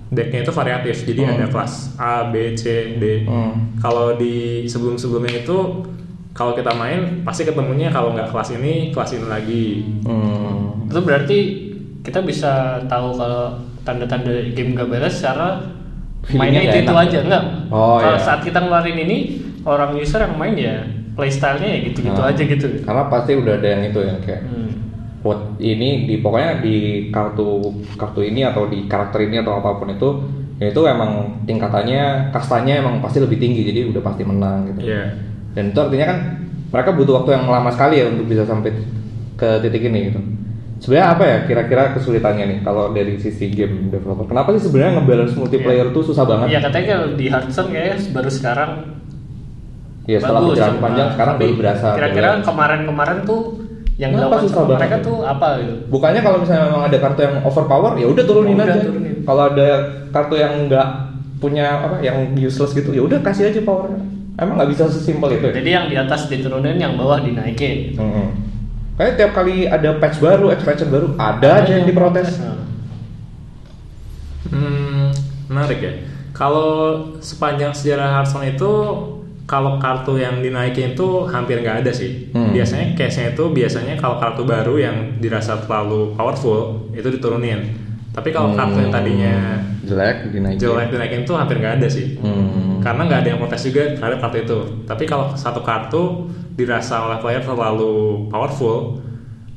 decknya 0.09 0.41
itu 0.43 0.53
variatif. 0.53 0.97
Jadi 1.05 1.21
Hmm. 1.21 1.33
ada 1.37 1.47
kelas 1.49 1.73
A, 1.97 2.29
B, 2.33 2.57
C, 2.57 2.97
D. 2.97 3.29
Hmm. 3.29 3.77
Kalau 3.79 4.17
di 4.17 4.65
sebelum-sebelumnya 4.65 5.45
itu 5.45 5.57
kalau 6.33 6.55
kita 6.55 6.71
main 6.73 7.23
pasti 7.27 7.43
ketemunya 7.43 7.91
kalau 7.91 8.15
nggak 8.15 8.31
kelas 8.31 8.55
ini 8.55 8.95
kelas 8.95 9.11
ini 9.15 9.27
lagi. 9.27 9.67
Hmm. 10.07 10.89
Itu 10.89 11.01
berarti 11.03 11.39
kita 12.01 12.25
bisa 12.25 12.83
tahu 12.89 13.13
kalau 13.19 13.59
tanda-tanda 13.85 14.33
game 14.53 14.77
gak 14.77 14.89
beres 14.89 15.21
secara 15.21 15.61
mainnya 16.33 16.61
nggak 16.69 16.85
itu, 16.85 16.89
itu 16.89 16.95
aja 16.95 17.19
enggak. 17.25 17.45
Oh, 17.73 17.97
kalau 18.01 18.17
iya. 18.17 18.25
saat 18.25 18.41
kita 18.45 18.61
ngeluarin 18.61 18.97
ini 19.01 19.17
orang 19.65 19.97
user 19.97 20.21
yang 20.25 20.37
main 20.37 20.57
ya 20.57 20.85
playstyle-nya 21.17 21.69
ya 21.69 21.79
gitu-gitu 21.91 22.21
Nah, 22.21 22.31
aja 22.31 22.43
gitu. 22.45 22.67
Karena 22.85 23.05
pasti 23.11 23.33
udah 23.35 23.55
ada 23.59 23.69
yang 23.69 23.83
itu 23.91 24.01
yang 24.05 24.19
kayak 24.23 24.43
Hmm. 24.45 24.73
Buat 25.19 25.59
ini 25.59 26.07
di 26.07 26.15
pokoknya 26.23 26.63
di 26.63 27.09
kartu 27.11 27.75
kartu 27.99 28.23
ini 28.23 28.47
atau 28.47 28.71
di 28.71 28.87
karakter 28.87 29.27
ini 29.27 29.43
atau 29.43 29.59
apa 29.59 29.75
pun 29.83 29.91
itu 29.91 30.09
ya 30.63 30.71
itu 30.71 30.81
emang 30.87 31.43
tingkatannya 31.47 32.31
kastanya 32.31 32.79
emang 32.83 33.03
pasti 33.03 33.19
lebih 33.19 33.39
tinggi 33.39 33.67
jadi 33.67 33.91
udah 33.91 34.03
pasti 34.03 34.23
menang 34.23 34.71
gitu. 34.75 34.91
Iya. 34.91 35.05
Dan 35.55 35.75
itu 35.75 35.79
artinya 35.79 36.07
kan 36.15 36.19
mereka 36.71 36.91
butuh 36.95 37.15
waktu 37.23 37.31
yang 37.35 37.45
lama 37.51 37.71
sekali 37.75 37.99
ya 37.99 38.07
untuk 38.11 38.27
bisa 38.31 38.47
sampai 38.47 38.71
ke 39.39 39.49
titik 39.63 39.87
ini 39.91 40.13
gitu. 40.13 40.21
Sebenarnya 40.79 41.09
apa 41.11 41.25
ya 41.27 41.39
kira-kira 41.51 41.83
kesulitannya 41.99 42.45
nih 42.47 42.59
kalau 42.63 42.95
dari 42.95 43.19
sisi 43.19 43.51
game 43.51 43.91
developer? 43.91 44.31
Kenapa 44.31 44.55
sih 44.55 44.63
sebenarnya 44.71 45.03
ngebalance 45.03 45.35
multiplayer 45.35 45.91
tuh 45.91 46.07
susah 46.07 46.23
banget? 46.23 46.55
Iya 46.55 46.61
katanya 46.63 46.87
kalau 46.95 47.07
di 47.19 47.27
Hearthstone 47.27 47.71
kayaknya 47.75 47.97
baru 48.15 48.31
sekarang 48.31 48.71
Ya 50.09 50.17
setelah 50.25 50.41
perjalanan 50.41 50.81
panjang 50.81 51.09
sekarang 51.13 51.35
baru 51.37 51.55
berasa. 51.61 51.87
Kira-kira 51.93 52.29
balance. 52.33 52.47
kemarin-kemarin 52.49 53.19
tuh 53.29 53.41
yang 53.99 54.15
Kenapa 54.15 54.39
dilakukan 54.39 54.43
susah 54.47 54.55
sama 54.55 54.67
banget 54.71 54.79
mereka 54.79 54.97
ya? 54.97 55.05
tuh 55.05 55.17
apa 55.27 55.47
gitu? 55.59 55.75
Bukannya 55.91 56.21
kalau 56.23 56.39
misalnya 56.39 56.63
memang 56.71 56.83
ada 56.87 56.99
kartu 56.99 57.21
yang 57.27 57.35
overpower 57.43 57.93
ya 57.99 58.07
udah 58.07 58.25
turunin 58.25 58.55
Udah, 58.55 58.67
aja. 58.71 58.81
turunin. 58.81 59.15
Kalau 59.27 59.43
ada 59.45 59.69
kartu 60.09 60.35
yang 60.39 60.53
nggak 60.71 60.89
punya 61.39 61.67
apa 61.79 61.97
yang 61.99 62.17
useless 62.35 62.73
gitu 62.73 62.91
ya 62.91 63.03
udah 63.03 63.19
kasih 63.21 63.51
aja 63.51 63.61
powernya. 63.61 64.03
Emang 64.39 64.55
nggak 64.55 64.71
bisa 64.71 64.87
sesimpel 64.87 65.35
itu 65.35 65.51
ya? 65.51 65.55
Jadi 65.59 65.71
yang 65.71 65.87
di 65.91 65.97
atas 65.99 66.31
diturunin, 66.31 66.79
yang 66.79 66.95
bawah 66.95 67.19
dinaikin. 67.19 67.99
Mm-mm. 67.99 68.27
Kayak 68.95 69.15
tiap 69.15 69.31
kali 69.35 69.67
ada 69.67 69.99
patch 69.99 70.19
baru, 70.19 70.51
expansion 70.51 70.89
baru, 70.89 71.15
ada 71.15 71.63
aja 71.63 71.71
yang 71.75 71.87
diprotes. 71.87 72.39
Nah, 72.39 72.55
Hmm, 74.49 75.11
menarik 75.51 75.79
ya. 75.79 75.93
Kalau 76.33 76.71
sepanjang 77.19 77.75
sejarah 77.75 78.23
Hearthstone 78.23 78.49
itu 78.49 78.71
kalau 79.49 79.81
kartu 79.81 80.15
yang 80.15 80.39
dinaikin 80.39 80.93
itu 80.93 81.25
hampir 81.25 81.59
nggak 81.59 81.81
ada 81.81 81.89
sih. 81.91 82.29
Hmm. 82.31 82.53
Biasanya 82.53 82.93
case-nya 82.93 83.33
itu 83.33 83.49
biasanya 83.49 83.97
kalau 83.97 84.21
kartu 84.21 84.45
baru 84.45 84.77
yang 84.77 84.97
dirasa 85.19 85.57
terlalu 85.59 86.13
powerful 86.13 86.61
itu 86.93 87.09
diturunin. 87.09 87.73
Tapi 88.13 88.29
kalau 88.29 88.53
kartu 88.53 88.77
yang 88.79 88.93
tadinya 88.93 89.35
Hmm. 89.57 89.89
jelek 89.89 90.29
dinaikin. 90.29 90.61
jelek 90.61 90.89
dinaikin 90.91 91.21
itu 91.25 91.33
hampir 91.33 91.57
nggak 91.57 91.81
ada 91.81 91.89
sih. 91.89 92.21
Hmm. 92.21 92.77
Karena 92.79 93.09
nggak 93.09 93.21
ada 93.25 93.29
yang 93.31 93.41
protes 93.41 93.65
juga 93.65 93.97
terhadap 93.97 94.19
kartu 94.21 94.39
itu. 94.39 94.59
Tapi 94.85 95.03
kalau 95.03 95.33
satu 95.33 95.65
kartu 95.65 96.29
dirasa 96.53 97.01
oleh 97.03 97.17
player 97.17 97.41
terlalu 97.41 98.29
powerful 98.29 99.01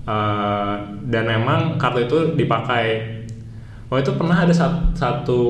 eh, 0.01 0.73
dan 1.05 1.23
memang 1.25 1.75
kartu 1.75 1.99
itu 2.01 2.17
dipakai. 2.33 3.19
Oh 3.91 3.99
itu 3.99 4.15
pernah 4.15 4.39
ada 4.39 4.55
sat- 4.55 4.95
satu 4.95 5.41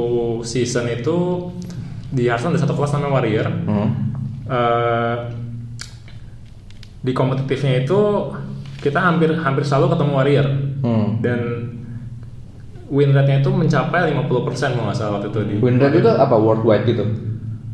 season 0.41 0.89
itu 0.89 1.45
di 2.09 2.25
Hearthstone 2.25 2.57
ada 2.57 2.65
satu 2.65 2.73
kelas 2.73 2.91
namanya 2.91 3.13
Warrior. 3.13 3.47
Hmm. 3.63 3.89
Eh, 4.51 5.15
di 7.01 7.11
kompetitifnya 7.11 7.81
itu 7.81 7.99
kita 8.77 8.99
hampir 8.99 9.31
hampir 9.33 9.63
selalu 9.63 9.95
ketemu 9.95 10.11
Warrior 10.13 10.47
Hmm. 10.81 11.07
dan 11.19 11.39
win 12.87 13.09
rate-nya 13.09 13.39
itu 13.39 13.49
mencapai 13.49 14.11
50% 14.11 14.19
kalau 14.73 14.85
nggak 14.85 14.97
salah 14.97 15.11
waktu 15.15 15.29
itu 15.29 15.39
di 15.41 15.55
Win 15.57 15.77
rate 15.77 15.97
itu 15.97 16.09
apa 16.09 16.35
worldwide 16.35 16.83
gitu? 16.83 17.05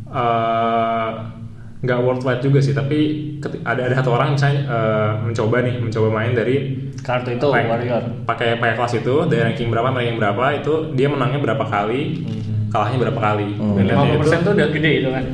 Eh, 0.06 1.10
nggak 1.78 1.98
worldwide 1.98 2.38
juga 2.40 2.58
sih 2.58 2.72
tapi 2.72 2.98
ada 3.62 3.82
ada 3.82 3.94
satu 3.96 4.12
orang 4.12 4.32
misalnya 4.32 4.62
eh, 4.62 5.10
mencoba 5.20 5.56
nih 5.60 5.74
mencoba 5.78 6.08
main 6.12 6.32
dari 6.32 6.56
kartu 6.98 7.32
itu 7.32 7.46
pakai- 7.48 7.66
warrior. 7.66 8.02
pakai 8.22 8.48
pakai 8.56 8.74
kelas 8.76 8.94
itu 8.96 9.14
dari 9.26 9.42
ranking 9.44 9.68
berapa 9.68 9.90
ranking 9.90 10.16
berapa 10.16 10.44
itu 10.54 10.72
dia 10.92 11.08
menangnya 11.08 11.40
berapa 11.40 11.64
kali 11.64 12.22
kalahnya 12.68 12.98
berapa 13.00 13.18
kali 13.18 13.48
Hmm. 13.56 13.74
Win 13.74 13.84
rate-nya 13.84 14.14
50% 14.14 14.40
tuh 14.42 14.52
udah 14.54 14.68
gede 14.70 14.92
itu 14.96 15.10
kan. 15.10 15.24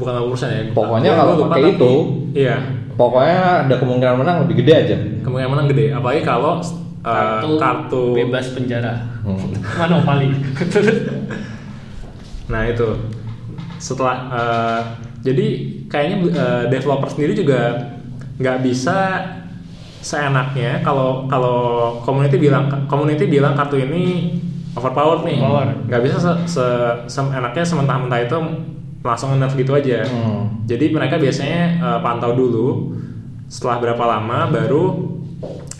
Bukan 0.00 0.12
50% 0.24 0.48
ya 0.48 0.60
Pokoknya 0.72 1.10
kalau 1.12 1.32
pakai 1.44 1.60
tapi- 1.62 1.72
itu, 1.74 1.92
iya 2.34 2.56
Pokoknya 2.90 3.38
ada 3.64 3.74
kemungkinan 3.76 4.16
menang 4.16 4.36
lebih 4.44 4.60
gede 4.60 4.72
aja. 4.74 4.96
kemungkinan 5.20 5.50
menang 5.50 5.66
gede 5.68 5.86
apalagi 5.90 6.20
kalau 6.22 6.60
eh, 6.60 6.68
Kartu, 7.00 7.48
kartu 7.56 8.02
bebas 8.12 8.46
penjara. 8.52 8.94
Hmm. 9.20 9.52
Monopoli. 9.78 10.28
Nah 12.48 12.66
itu 12.66 12.88
setelah 13.76 14.16
eh, 14.28 14.80
jadi 15.22 15.46
kayaknya 15.86 16.16
eh, 16.28 16.64
developer 16.68 17.08
sendiri 17.08 17.32
juga 17.32 17.88
nggak 18.36 18.58
bisa 18.60 18.96
seenaknya 20.00 20.80
kalau 20.80 21.24
kalau 21.26 21.58
community 22.00 22.36
bilang 22.36 22.68
community 22.86 23.28
bilang 23.28 23.52
kartu 23.52 23.76
ini 23.76 24.32
overpowered 24.72 25.22
nih 25.22 25.36
nggak 25.86 26.02
bisa 26.02 26.16
se, 26.16 26.32
se, 26.48 26.64
seenaknya 27.06 27.60
sementah-mentah 27.62 28.20
itu 28.22 28.38
langsung 29.00 29.32
nerf 29.34 29.54
gitu 29.54 29.72
aja 29.72 30.04
Hmm. 30.04 30.64
jadi 30.64 30.92
mereka 30.92 31.16
biasanya 31.16 31.62
eh, 31.78 31.98
pantau 32.00 32.32
dulu 32.32 32.92
setelah 33.46 33.80
berapa 33.80 34.04
lama 34.06 34.46
baru 34.46 34.84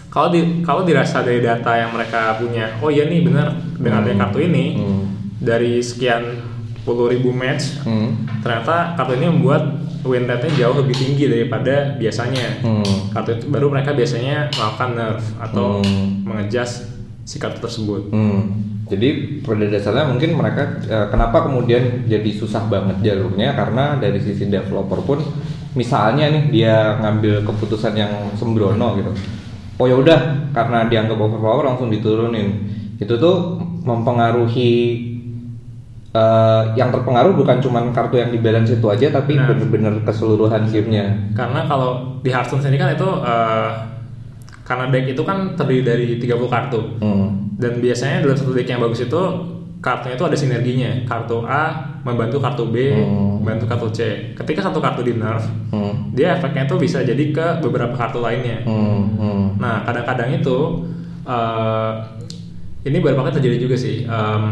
kalau 0.08 0.28
di 0.28 0.60
kalau 0.60 0.82
dirasa 0.82 1.22
dari 1.22 1.38
data 1.38 1.70
yang 1.72 1.92
mereka 1.92 2.34
punya 2.36 2.80
oh 2.80 2.88
iya 2.88 3.06
nih 3.06 3.22
benar 3.22 3.52
dengan 3.76 4.02
adanya 4.02 4.26
kartu 4.26 4.42
ini 4.42 4.64
Hmm. 4.74 5.04
dari 5.38 5.78
sekian 5.80 6.42
puluh 6.82 7.08
ribu 7.08 7.30
match 7.30 7.84
Hmm. 7.84 8.24
ternyata 8.40 8.96
kartu 8.96 9.14
ini 9.14 9.28
membuat 9.28 9.62
win 10.00 10.24
rate-nya 10.24 10.64
jauh 10.64 10.80
lebih 10.80 10.96
tinggi 10.96 11.28
daripada 11.28 11.92
biasanya 11.94 12.64
Hmm. 12.64 13.12
kartu 13.12 13.36
itu 13.36 13.46
baru 13.46 13.68
mereka 13.68 13.92
biasanya 13.92 14.48
melakukan 14.50 14.90
nerf 14.96 15.24
atau 15.38 15.78
Hmm. 15.78 16.24
mengejas 16.24 16.88
si 17.22 17.36
kartu 17.36 17.60
tersebut 17.60 18.08
Hmm. 18.08 18.69
Jadi 18.90 19.08
pada 19.40 19.64
dasarnya 19.64 20.10
mungkin 20.10 20.34
mereka 20.34 20.82
eh, 20.82 21.06
kenapa 21.08 21.46
kemudian 21.46 22.04
jadi 22.04 22.30
susah 22.34 22.66
banget 22.66 22.98
jalurnya 23.00 23.54
karena 23.54 23.94
dari 23.96 24.18
sisi 24.18 24.44
developer 24.44 24.98
pun 25.00 25.22
misalnya 25.72 26.26
nih 26.26 26.44
dia 26.50 26.98
ngambil 26.98 27.46
keputusan 27.46 27.94
yang 27.94 28.10
sembrono 28.34 28.98
gitu. 28.98 29.14
Oh 29.78 29.86
ya 29.86 29.94
udah 29.94 30.50
karena 30.50 30.84
dianggap 30.84 31.16
overpower 31.16 31.64
langsung 31.64 31.88
diturunin. 31.88 32.66
Itu 32.98 33.14
tuh 33.16 33.56
mempengaruhi 33.80 34.72
eh, 36.10 36.62
yang 36.74 36.90
terpengaruh 36.90 37.32
bukan 37.32 37.62
cuma 37.62 37.80
kartu 37.94 38.18
yang 38.18 38.28
di 38.28 38.42
balance 38.42 38.74
itu 38.74 38.86
aja 38.86 39.06
tapi 39.08 39.38
Nah. 39.38 39.46
bener-bener 39.46 40.02
keseluruhan 40.02 40.66
gamenya. 40.66 41.30
karena 41.32 41.64
kalau 41.64 42.18
di 42.20 42.28
Hearthstone 42.28 42.60
sendiri 42.60 42.82
kan 42.82 42.90
itu 42.92 43.06
eh, 43.06 43.70
karena 44.66 44.84
deck 44.86 45.06
itu 45.08 45.22
kan 45.22 45.54
terdiri 45.54 45.82
dari 45.82 46.04
30 46.18 46.46
kartu 46.46 46.80
Hmm. 46.98 47.39
Dan 47.60 47.78
biasanya 47.78 48.24
dalam 48.24 48.34
satu 48.34 48.50
deck 48.50 48.66
yang 48.66 48.80
bagus 48.80 49.04
itu 49.04 49.22
kartunya 49.78 50.12
itu 50.12 50.24
ada 50.24 50.36
sinerginya 50.36 50.90
kartu 51.04 51.44
A 51.44 51.72
membantu 52.00 52.36
kartu 52.36 52.64
B 52.66 52.76
Hmm. 52.90 53.40
bentuk 53.40 53.64
kartu 53.64 53.88
C. 53.90 54.00
Ketika 54.34 54.60
satu 54.62 54.76
kartu 54.76 55.00
di 55.00 55.14
nerf, 55.14 55.44
Hmm. 55.68 56.12
dia 56.12 56.34
efeknya 56.34 56.64
tuh 56.64 56.76
bisa 56.76 57.00
jadi 57.00 57.24
ke 57.30 57.46
beberapa 57.60 57.92
kartu 57.94 58.18
lainnya. 58.18 58.60
Hmm. 58.64 59.16
Hmm. 59.16 59.44
Nah, 59.56 59.80
kadang-kadang 59.82 60.32
itu 60.34 60.56
eh, 61.22 61.92
ini 62.82 62.96
beberapa 62.98 63.22
kali 63.22 63.36
terjadi 63.36 63.56
juga 63.60 63.76
sih. 63.76 64.02
Em, 64.02 64.44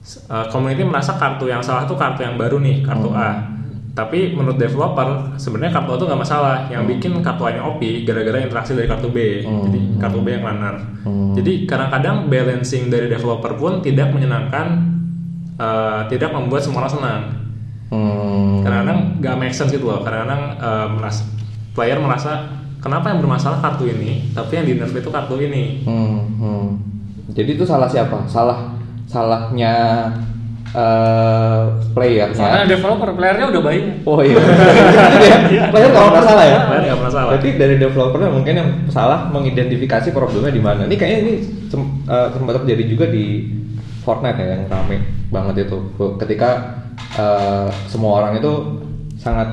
s- 0.00 0.22
eh, 0.24 0.46
community 0.48 0.82
merasa 0.82 1.14
kartu 1.14 1.46
yang 1.46 1.60
salah 1.60 1.84
tuh 1.84 1.94
kartu 1.94 2.22
yang 2.22 2.34
baru 2.34 2.58
nih, 2.58 2.80
kartu 2.80 3.10
A. 3.10 3.59
Tapi 4.00 4.32
menurut 4.32 4.56
developer 4.56 5.36
sebenarnya 5.36 5.76
kartu 5.76 5.92
A 5.92 5.96
itu 6.00 6.04
nggak 6.08 6.22
masalah. 6.24 6.56
Yang 6.72 6.82
bikin 6.96 7.12
kartu 7.20 7.42
A 7.44 7.50
nya 7.52 7.62
OP 7.68 7.80
gara-gara 8.08 8.40
interaksi 8.40 8.72
dari 8.72 8.88
kartu 8.88 9.12
B. 9.12 9.44
Jadi 9.44 9.78
kartu 10.00 10.24
B 10.24 10.26
yang 10.32 10.44
runner. 10.48 10.74
Jadi 11.36 11.68
kadang-kadang 11.68 12.32
balancing 12.32 12.88
dari 12.88 13.12
developer 13.12 13.52
pun 13.54 13.84
tidak 13.84 14.08
menyenangkan, 14.10 14.66
eh, 15.54 16.00
tidak 16.08 16.32
membuat 16.32 16.64
semua 16.64 16.88
orang 16.88 16.94
senang 16.96 17.22
Hmm. 17.90 18.62
kadang-kadang 18.62 19.18
nggak 19.18 19.34
make 19.34 19.50
sense 19.50 19.74
gitu 19.74 19.90
loh 19.90 19.98
kadang-kadang 20.06 20.54
eh, 20.62 20.86
merasa 20.94 21.26
player 21.74 21.98
merasa 21.98 22.46
kenapa 22.78 23.10
yang 23.10 23.18
bermasalah 23.18 23.58
kartu 23.58 23.90
ini 23.90 24.30
tapi 24.30 24.62
yang 24.62 24.66
di 24.70 24.74
nerf 24.78 24.94
itu 24.94 25.10
kartu 25.10 25.34
ini 25.42 25.82
Hmm, 25.82 26.22
hmm. 26.38 26.66
Jadi 27.34 27.58
itu 27.58 27.66
salah 27.66 27.90
siapa? 27.90 28.26
Salah 28.30 28.78
salahnya 29.10 30.06
eh 30.70 31.60
playernya. 31.90 32.36
Soalnya 32.36 32.66
developer 32.68 33.10
playernya 33.12 33.46
udah 33.50 33.62
banyak. 33.62 34.06
Oh 34.06 34.18
iya. 34.22 34.38
Iya. 35.50 35.66
Player 35.68 35.90
nggak 35.90 36.14
masalah 36.14 36.44
ya? 36.46 36.58
Player 36.64 36.82
nggak 36.86 37.00
masalah. 37.02 37.28
Berarti 37.34 37.48
dari 37.58 37.74
developernya 37.76 38.30
mungkin 38.30 38.54
yang 38.54 38.68
salah 38.86 39.26
mengidentifikasi 39.28 40.08
problemnya 40.10 40.50
di 40.50 40.62
mana. 40.62 40.86
Ini 40.86 40.94
kayaknya 40.94 41.18
ini 41.20 41.32
sem- 41.66 41.90
eh, 42.06 42.28
sempat 42.30 42.62
terjadi 42.62 42.84
juga 42.86 43.06
di 43.06 43.50
Fortnite 44.00 44.38
ya 44.38 44.46
yang 44.54 44.62
rame 44.66 44.96
banget 45.28 45.66
itu. 45.66 45.76
Ketika 46.16 46.50
eh, 47.14 47.68
semua 47.86 48.22
orang 48.22 48.38
itu 48.38 48.52
sangat 49.18 49.48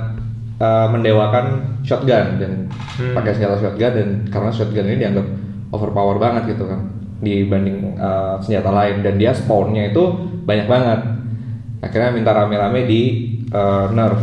eh, 0.58 0.88
mendewakan 0.88 1.46
shotgun 1.82 2.38
dan 2.38 2.54
Hmm. 2.98 3.14
pakai 3.14 3.30
senjata 3.30 3.62
shotgun 3.62 3.94
dan 3.94 4.10
karena 4.26 4.50
shotgun 4.50 4.90
ini 4.90 4.98
dianggap 4.98 5.22
overpower 5.70 6.18
banget 6.18 6.50
gitu 6.50 6.66
kan 6.66 6.97
dibanding 7.22 7.98
eh, 7.98 8.36
senjata 8.42 8.70
lain. 8.74 9.02
Dan 9.06 9.18
dia 9.18 9.32
spawnnya 9.34 9.92
itu 9.92 10.04
banyak 10.44 10.68
banget. 10.70 11.00
Akhirnya 11.84 12.10
minta 12.14 12.32
rame-rame 12.34 12.86
di 12.86 13.02
eh, 13.48 13.86
nerf. 13.94 14.22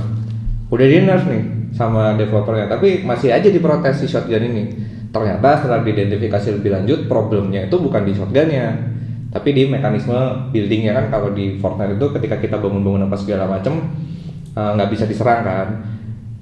Udah 0.71 0.87
di 0.87 0.97
nerf 1.03 1.25
nih 1.29 1.45
sama 1.75 2.15
developernya 2.15 2.71
tapi 2.71 3.03
masih 3.03 3.35
aja 3.35 3.49
diprotes 3.51 4.03
si 4.03 4.07
shotgun 4.07 4.47
ini. 4.47 4.65
Ternyata 5.15 5.63
setelah 5.63 5.87
diidentifikasi 5.87 6.59
lebih 6.59 6.71
lanjut 6.75 6.99
problemnya 7.07 7.71
itu 7.71 7.79
bukan 7.79 8.03
di 8.03 8.13
shotgunnya 8.15 8.95
tapi 9.35 9.51
di 9.51 9.67
mekanisme 9.67 10.51
buildingnya 10.55 10.95
kan. 10.95 11.07
Kalau 11.11 11.35
di 11.35 11.59
Fortnite 11.59 11.99
itu 11.99 12.07
ketika 12.19 12.37
kita 12.39 12.57
bangun-bangun 12.59 13.07
apa 13.07 13.17
segala 13.19 13.47
macem 13.47 13.79
eh, 14.55 14.71
nggak 14.75 14.89
bisa 14.91 15.05
diserang 15.07 15.43
kan 15.43 15.94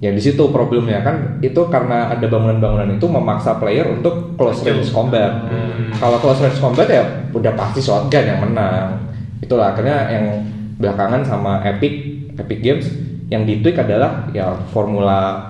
ya 0.02 0.10
di 0.10 0.18
situ 0.18 0.50
problemnya. 0.50 1.00
Kan 1.06 1.38
itu 1.38 1.62
karena 1.70 2.10
ada 2.10 2.26
bangunan-bangunan 2.26 2.98
itu 2.98 3.06
memaksa 3.06 3.62
player 3.62 3.86
untuk 3.86 4.34
close 4.34 4.66
range 4.66 4.90
combat. 4.90 5.46
Kalau 6.02 6.18
close 6.18 6.42
range 6.42 6.58
combat 6.58 6.90
ya 6.90 7.06
udah 7.30 7.54
pasti 7.54 7.78
shotgun 7.78 8.26
yang 8.26 8.42
menang. 8.42 8.98
Itulah 9.38 9.72
akhirnya 9.72 10.10
yang 10.10 10.42
belakangan 10.82 11.22
sama 11.22 11.62
Epic 11.62 12.26
Epic 12.34 12.58
Games 12.58 12.86
yang 13.30 13.46
ditweak 13.46 13.78
adalah 13.78 14.26
ya 14.34 14.52
formula 14.74 15.48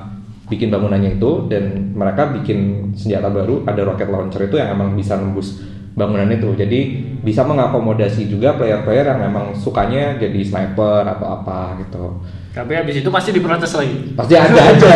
bikin 0.52 0.68
bangunannya 0.68 1.16
itu 1.16 1.48
dan 1.48 1.96
mereka 1.96 2.28
bikin 2.36 2.92
senjata 2.92 3.32
baru 3.32 3.64
ada 3.64 3.80
rocket 3.88 4.12
launcher 4.12 4.44
itu 4.44 4.60
yang 4.60 4.76
emang 4.76 4.92
bisa 4.92 5.16
nembus 5.16 5.64
bangunan 5.96 6.28
itu. 6.28 6.52
Jadi 6.52 6.80
bisa 7.24 7.40
mengakomodasi 7.40 8.28
juga 8.28 8.52
player-player 8.60 9.16
yang 9.16 9.20
memang 9.32 9.56
sukanya 9.56 10.20
jadi 10.20 10.40
sniper 10.44 11.08
atau 11.08 11.40
apa 11.40 11.80
gitu 11.80 12.20
Tapi 12.52 12.72
habis 12.74 12.94
itu 12.94 13.08
pasti 13.08 13.30
diprotes 13.30 13.72
lagi. 13.72 14.12
pasti 14.12 14.34
ada 14.34 14.60
aja 14.70 14.92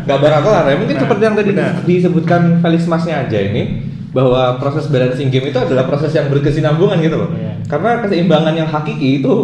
nggak 0.00 0.18
bakal 0.18 0.40
kelar 0.42 0.64
ya 0.64 0.76
mungkin 0.76 0.96
seperti 0.96 1.22
yang 1.22 1.34
tadi 1.34 1.50
disebutkan 1.84 2.40
Felix 2.60 2.86
Masnya 2.86 3.26
aja 3.26 3.38
ini 3.40 3.62
bahwa 4.10 4.54
proses 4.56 4.86
balancing 4.86 5.26
game 5.26 5.46
itu 5.46 5.58
adalah 5.58 5.86
proses 5.86 6.10
yang 6.10 6.26
berkesinambungan 6.26 6.98
gitu 6.98 7.16
loh 7.16 7.30
Iya. 7.30 7.62
karena 7.66 7.90
keseimbangan 8.00 8.54
yang 8.54 8.66
hakiki 8.66 9.18
itu 9.18 9.34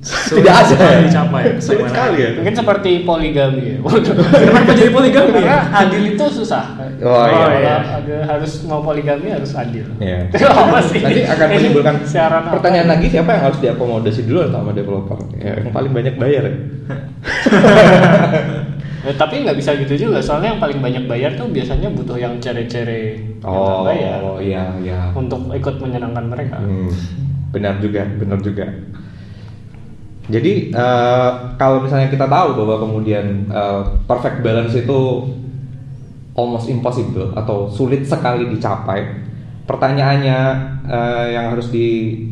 tidak 0.00 0.54
ada 0.56 0.64
sekali 0.64 1.12
dicapai, 1.12 1.42
sulit 1.60 1.84
sekali 1.92 2.16
ya 2.24 2.30
Mungkin 2.40 2.54
seperti 2.56 2.90
poligami 3.04 3.62
ya. 3.68 3.78
kenapa 4.32 4.72
jadi 4.72 4.88
poligami 4.88 5.28
Karena 5.44 5.60
adil 5.76 6.02
itu 6.16 6.24
susah. 6.24 6.64
Oh, 7.04 7.24
iya. 7.28 7.36
Kalau 7.36 7.60
ada- 8.00 8.24
harus 8.24 8.52
mau 8.64 8.80
poligami 8.80 9.28
harus 9.28 9.52
adil. 9.52 9.84
Iya. 10.00 10.24
Itu 10.32 10.48
apa 10.48 10.80
sih? 10.88 11.04
nanti 11.04 11.20
akan 11.28 11.46
menimbulkan 11.52 11.96
apa? 12.00 12.48
pertanyaan 12.48 12.88
lagi 12.96 13.12
siapa 13.12 13.28
yang 13.36 13.44
harus 13.52 13.60
diakomodasi 13.60 14.24
dulu 14.24 14.48
sama 14.48 14.72
developer 14.72 15.20
ya, 15.36 15.60
yang 15.60 15.68
paling 15.68 15.92
banyak 15.92 16.16
bayar 16.16 16.42
ya 16.50 16.56
Eh, 19.00 19.16
tapi 19.16 19.40
nggak 19.40 19.56
bisa 19.56 19.72
gitu 19.80 19.96
juga, 19.96 20.20
soalnya 20.20 20.52
yang 20.52 20.60
paling 20.60 20.76
banyak 20.76 21.08
bayar 21.08 21.32
tuh 21.32 21.48
biasanya 21.48 21.88
butuh 21.88 22.20
yang 22.20 22.36
cere-cere 22.36 23.16
yang 23.40 23.48
oh 23.48 23.80
nggak 23.80 23.96
bayar 23.96 24.20
iya 24.44 24.62
iya 24.76 25.00
untuk 25.16 25.40
ikut 25.48 25.80
menyenangkan 25.80 26.28
mereka. 26.28 26.60
Hmm, 26.60 26.92
benar 27.48 27.80
juga, 27.80 28.04
benar 28.20 28.36
juga. 28.44 28.68
Jadi 30.28 30.74
eh, 30.74 31.30
kalau 31.56 31.80
misalnya 31.80 32.12
kita 32.12 32.28
tahu 32.28 32.60
bahwa 32.60 32.76
kemudian 32.84 33.48
eh, 33.48 33.82
perfect 34.04 34.44
balance 34.44 34.76
itu 34.76 35.00
almost 36.36 36.68
impossible 36.70 37.32
atau 37.34 37.66
sulit 37.72 38.06
sekali 38.06 38.46
dicapai, 38.52 39.06
pertanyaannya 39.64 40.38
eh, 40.86 41.26
yang 41.34 41.56
harus 41.56 41.72
di 41.72 41.86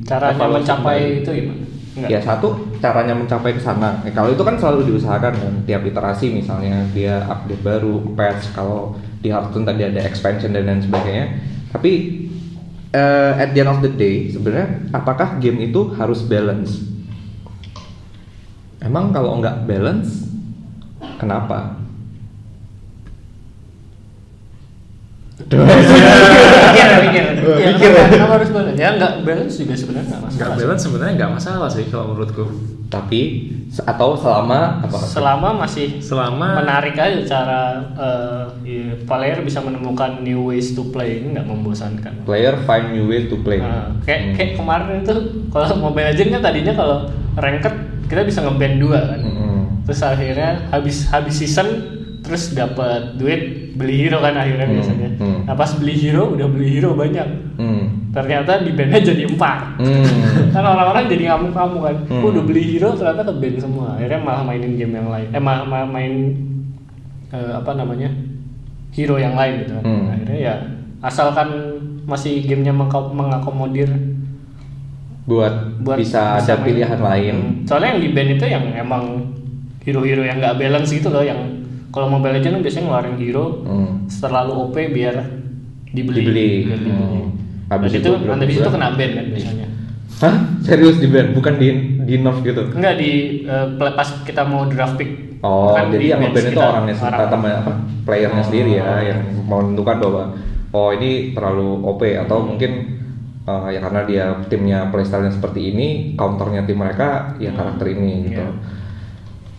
Caranya 0.05 0.46
mencapai 0.46 1.24
itu 1.24 1.31
gimana? 1.33 1.64
Ya 2.07 2.22
satu 2.22 2.55
caranya 2.79 3.11
mencapai 3.11 3.59
ke 3.59 3.62
sana. 3.62 3.98
Eh, 4.07 4.14
kalau 4.14 4.31
itu 4.31 4.42
kan 4.46 4.55
selalu 4.55 4.94
diusahakan 4.94 5.35
kan 5.35 5.55
tiap 5.66 5.83
iterasi 5.83 6.31
misalnya 6.31 6.87
dia 6.94 7.27
update 7.27 7.62
baru, 7.66 7.98
patch 8.14 8.55
kalau 8.55 8.94
di 9.18 9.35
Hearthstone 9.35 9.66
tadi 9.66 9.83
ada 9.83 10.07
expansion 10.07 10.55
dan 10.55 10.70
lain 10.70 10.79
sebagainya. 10.79 11.27
Tapi 11.74 11.92
eh, 12.94 13.33
at 13.42 13.51
the 13.51 13.66
end 13.66 13.70
of 13.74 13.83
the 13.83 13.90
day 13.90 14.31
sebenarnya 14.31 14.94
apakah 14.94 15.42
game 15.42 15.59
itu 15.59 15.90
harus 15.98 16.22
balance? 16.22 16.87
Emang 18.78 19.10
kalau 19.10 19.38
nggak 19.38 19.66
balance 19.66 20.28
kenapa? 21.18 21.74
Mikir, 25.48 26.88
mikir. 27.00 27.24
Ya, 27.38 27.70
Mikir 27.72 27.88
kenapa, 27.88 28.02
ya. 28.02 28.10
kenapa 28.10 28.32
harus 28.38 28.50
balance? 28.50 28.76
Ya 28.76 28.88
nggak 28.94 29.12
balance 29.22 29.54
juga 29.56 29.74
sebenarnya 29.74 30.06
nggak 30.06 30.20
nggak 30.20 30.34
masalah. 30.34 30.56
balance 30.58 30.82
sebenarnya 30.82 31.12
nggak 31.14 31.32
masalah 31.32 31.68
sih 31.70 31.84
kalau 31.88 32.04
menurutku 32.12 32.44
Tapi 32.88 33.20
atau 33.84 34.16
selama 34.16 34.80
apa? 34.80 34.96
Selama 34.98 35.48
masih 35.60 36.00
selama 36.00 36.56
menarik 36.58 36.96
aja 36.96 37.20
cara 37.22 37.62
eh, 37.94 38.44
ya, 38.64 38.84
player 39.04 39.44
bisa 39.44 39.60
menemukan 39.60 40.24
new 40.24 40.48
ways 40.48 40.72
to 40.72 40.88
play 40.88 41.20
ini 41.20 41.36
nggak 41.36 41.44
membosankan. 41.44 42.24
Player 42.24 42.56
find 42.64 42.96
new 42.96 43.04
way 43.06 43.28
to 43.28 43.36
play. 43.38 43.60
Nah, 43.60 43.92
kayak 44.02 44.20
Hmm. 44.24 44.34
kayak 44.34 44.50
kemarin 44.56 45.04
itu 45.04 45.14
kalau 45.52 45.68
Mobile 45.78 46.08
Legends 46.10 46.32
kan 46.32 46.42
tadinya 46.42 46.72
kalau 46.72 46.98
ranked 47.36 47.74
kita 48.09 48.25
bisa 48.25 48.40
ngeband 48.40 48.77
dua 48.79 48.99
kan. 49.07 49.21
Mm-mm. 49.21 49.85
Terus 49.85 50.01
akhirnya 50.03 50.51
habis 50.68 51.07
habis 51.07 51.35
season 51.37 51.68
terus 52.18 52.51
dapat 52.51 53.14
duit 53.14 53.73
beli 53.73 54.05
hero 54.05 54.18
kan 54.18 54.35
akhirnya 54.35 54.66
Hmm, 54.66 54.75
biasanya. 54.75 55.09
hmm. 55.16 55.38
Nah 55.47 55.55
pas 55.55 55.71
beli 55.73 55.94
hero 55.94 56.35
udah 56.35 56.44
beli 56.44 56.68
hero 56.71 56.92
banyak. 56.92 57.29
Hmm. 57.57 58.11
Ternyata 58.11 58.61
di 58.61 58.73
bandnya 58.73 59.01
jadi 59.03 59.23
empat. 59.25 59.79
Hmm. 59.79 60.05
kan 60.55 60.64
orang-orang 60.66 61.07
jadi 61.07 61.25
ngamuk-ngamuk 61.31 61.83
kan. 61.83 61.97
Hmm. 62.05 62.23
Udah 62.23 62.42
beli 62.42 62.62
hero 62.66 62.92
ternyata 62.92 63.23
ke 63.23 63.33
band 63.33 63.57
semua. 63.59 63.94
Akhirnya 63.94 64.21
malah 64.21 64.42
mainin 64.42 64.75
game 64.75 64.92
yang 64.94 65.09
lain. 65.09 65.29
Eh 65.31 65.38
malah, 65.38 65.64
malah 65.64 65.88
main 65.88 66.12
eh, 67.31 67.53
apa 67.55 67.71
namanya? 67.73 68.11
hero 68.90 69.14
yang 69.16 69.33
lain 69.33 69.62
gitu 69.62 69.73
kan. 69.75 69.85
Hmm. 69.85 70.11
Akhirnya 70.11 70.38
ya 70.38 70.55
asalkan 71.01 71.49
masih 72.03 72.40
gamenya 72.42 72.73
mengako- 72.73 73.12
mengakomodir 73.12 73.87
buat, 75.28 75.54
buat 75.78 75.96
bisa, 75.96 76.40
ada 76.40 76.54
main. 76.54 76.64
pilihan 76.64 76.98
lain. 76.98 77.34
Hmm. 77.36 77.52
Soalnya 77.62 77.88
yang 77.92 78.00
di 78.00 78.10
band 78.10 78.30
itu 78.32 78.44
yang 78.46 78.64
emang 78.72 79.04
hero-hero 79.82 80.22
yang 80.22 80.36
nggak 80.38 80.56
balance 80.56 80.88
gitu 80.88 81.08
loh 81.08 81.20
yang 81.20 81.36
kalau 81.88 82.08
Mobile 82.08 82.34
Legends 82.34 82.54
kan 82.54 82.62
biasanya 82.62 82.84
ngeluarin 82.86 83.16
hero 83.16 83.46
Hmm. 83.62 83.92
terlalu 84.10 84.52
OP 84.58 84.76
biar 84.88 85.14
dibeli. 85.86 86.18
Dibeli. 86.18 86.48
Biar 86.64 86.78
dibeli. 86.78 86.96
Hmm. 87.14 87.28
Habis 87.68 87.92
itu, 87.94 88.08
itu 88.08 88.24
nanti 88.24 88.44
itu 88.50 88.64
kena 88.66 88.88
ban 88.90 89.10
kan 89.12 89.26
biasanya. 89.28 89.66
Hah? 90.18 90.34
Serius 90.60 90.96
di 90.96 91.06
ban? 91.06 91.30
Bukan 91.30 91.54
di 91.56 91.68
di 92.02 92.14
nerf 92.16 92.40
gitu? 92.40 92.62
Enggak 92.70 92.96
di 92.96 93.44
play- 93.76 93.94
pas 93.94 94.08
kita 94.24 94.42
mau 94.42 94.64
draft 94.64 94.96
pick. 94.96 95.28
Oh, 95.38 95.70
Kan 95.70 95.94
jadi 95.94 96.00
di 96.00 96.08
yang 96.08 96.20
nge-ban 96.20 96.44
itu 96.44 96.58
orangnya 96.58 96.94
sendiri, 96.96 97.14
orang. 97.14 97.30
teman 97.30 97.52
apa? 97.54 97.72
Playernya 98.02 98.42
Oh. 98.42 98.46
sendiri 98.48 98.70
ya, 98.74 98.86
yang 99.04 99.20
mau 99.44 99.60
menentukan 99.60 99.96
bahwa 100.00 100.22
oh 100.68 100.90
ini 100.90 101.10
terlalu 101.30 101.68
OP 101.84 102.02
atau 102.18 102.42
mungkin 102.42 102.70
uh, 103.48 103.72
ya 103.72 103.80
karena 103.80 104.04
dia 104.04 104.24
timnya 104.52 104.92
playstyle 104.92 105.32
seperti 105.32 105.72
ini, 105.72 105.88
counternya 106.20 106.68
tim 106.68 106.76
mereka 106.76 107.32
ya 107.40 107.56
karakter 107.56 107.88
ini 107.96 108.28
gitu. 108.28 108.44
Iya. 108.44 108.76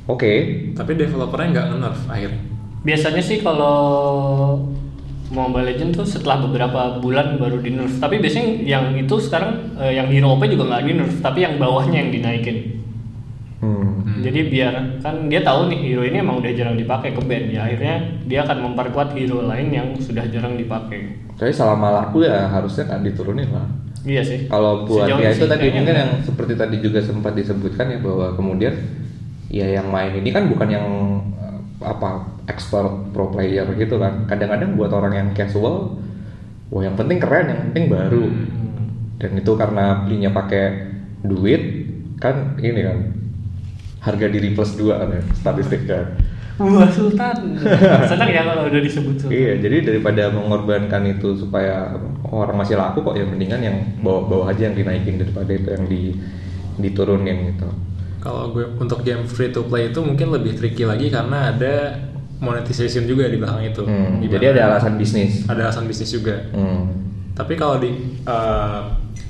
Oke. 0.09 0.33
tapi 0.73 0.97
developernya 0.97 1.47
nggak 1.53 1.67
nge-nerf 1.69 2.01
akhirnya 2.09 2.49
Biasanya 2.79 3.19
sih 3.19 3.43
kalau 3.43 3.75
Mobile 5.29 5.69
Legends 5.69 5.93
tuh 5.99 6.07
setelah 6.07 6.41
beberapa 6.41 6.97
bulan 6.97 7.37
baru 7.37 7.61
di 7.61 7.75
nerf. 7.75 8.01
Tapi 8.01 8.17
biasanya 8.17 8.65
yang 8.65 8.97
itu 8.97 9.19
sekarang 9.21 9.77
eh, 9.77 9.93
yang 9.99 10.09
hero 10.09 10.33
OP 10.33 10.47
juga 10.49 10.73
nggak 10.73 10.83
di 10.87 10.93
nerf, 10.97 11.15
tapi 11.21 11.45
yang 11.45 11.61
bawahnya 11.61 12.01
yang 12.01 12.09
dinaikin. 12.09 12.81
Hmm. 14.01 14.23
Jadi 14.23 14.39
biar 14.47 14.73
kan 15.03 15.27
dia 15.27 15.41
tahu 15.43 15.69
nih 15.69 15.79
hero 15.79 16.03
ini 16.07 16.17
emang 16.23 16.39
udah 16.39 16.51
jarang 16.55 16.75
dipakai 16.79 17.11
ke 17.11 17.21
band 17.23 17.45
ya 17.51 17.67
akhirnya 17.67 17.95
dia 18.25 18.39
akan 18.47 18.57
memperkuat 18.71 19.13
hero 19.13 19.45
lain 19.45 19.67
yang 19.69 19.87
sudah 19.99 20.25
jarang 20.31 20.55
dipakai. 20.55 21.15
Tapi 21.35 21.51
selama 21.51 21.91
laku 21.91 22.23
ya 22.23 22.47
harusnya 22.47 22.87
kan 22.87 23.03
diturunin 23.03 23.51
lah. 23.51 23.67
Iya 24.07 24.21
sih. 24.23 24.39
Kalau 24.47 24.87
buat 24.87 25.07
Sejauh 25.07 25.19
ya 25.19 25.31
itu 25.35 25.43
sih 25.43 25.51
tadi 25.51 25.65
enggak. 25.69 25.95
yang 25.95 26.11
seperti 26.23 26.53
tadi 26.55 26.75
juga 26.79 26.99
sempat 27.03 27.35
disebutkan 27.35 27.91
ya 27.91 27.99
bahwa 27.99 28.31
kemudian 28.35 28.73
ya 29.51 29.67
yang 29.67 29.91
main 29.91 30.15
ini 30.15 30.29
kan 30.31 30.47
bukan 30.47 30.69
yang 30.71 30.87
eh, 31.35 31.59
apa 31.83 32.39
expert 32.47 33.11
pro 33.11 33.27
player 33.29 33.67
gitu 33.75 33.99
kan. 33.99 34.23
Kadang-kadang 34.25 34.79
buat 34.79 34.91
orang 34.95 35.13
yang 35.15 35.29
casual, 35.35 35.99
wah 36.71 36.81
yang 36.81 36.95
penting 36.95 37.19
keren, 37.19 37.51
yang 37.51 37.61
penting 37.69 37.85
baru. 37.91 38.23
Hmm. 38.23 38.47
Dan 39.19 39.31
itu 39.35 39.51
karena 39.59 40.07
belinya 40.07 40.31
pakai 40.31 40.95
duit 41.27 41.91
kan 42.19 42.55
ini 42.59 42.81
kan 42.83 42.97
harga 43.99 44.25
diri 44.31 44.55
plus 44.55 44.75
dua 44.79 45.03
kan 45.03 45.15
ya, 45.15 45.21
statistiknya. 45.35 46.01
Wah 46.59 46.91
Sultan. 46.91 47.55
Senang 48.11 48.29
ya 48.35 48.43
kalau 48.43 48.67
udah 48.67 48.81
disebut 48.83 49.15
Sultan. 49.15 49.31
Iya, 49.31 49.63
jadi 49.63 49.77
daripada 49.79 50.27
mengorbankan 50.27 51.07
itu 51.07 51.39
supaya 51.39 51.95
orang 52.27 52.59
masih 52.59 52.75
laku 52.75 52.99
kok 52.99 53.15
ya 53.15 53.23
mendingan 53.23 53.63
yang 53.63 53.77
bawa-bawa 54.03 54.51
aja 54.51 54.67
yang 54.67 54.75
dinaikin 54.75 55.23
daripada 55.23 55.51
itu 55.55 55.69
yang 55.71 55.85
di 55.87 56.01
diturunin 56.83 57.55
gitu. 57.55 57.69
Kalau 58.19 58.51
gue 58.51 58.67
untuk 58.75 59.07
game 59.07 59.23
free 59.23 59.55
to 59.55 59.63
play 59.63 59.87
itu 59.87 60.03
mungkin 60.03 60.35
lebih 60.35 60.59
tricky 60.59 60.83
lagi 60.83 61.07
karena 61.07 61.55
ada 61.55 61.95
monetization 62.43 63.07
juga 63.07 63.31
di 63.31 63.39
belakang 63.39 63.63
itu. 63.63 63.83
Hmm, 63.87 64.19
jadi 64.19 64.55
ada 64.55 64.75
alasan 64.75 64.99
bisnis. 64.99 65.47
ada 65.47 65.71
alasan 65.71 65.87
bisnis 65.87 66.11
juga. 66.11 66.43
Hmm. 66.51 66.91
Tapi 67.39 67.55
kalau 67.55 67.79
di 67.79 68.19
eh, 68.27 68.79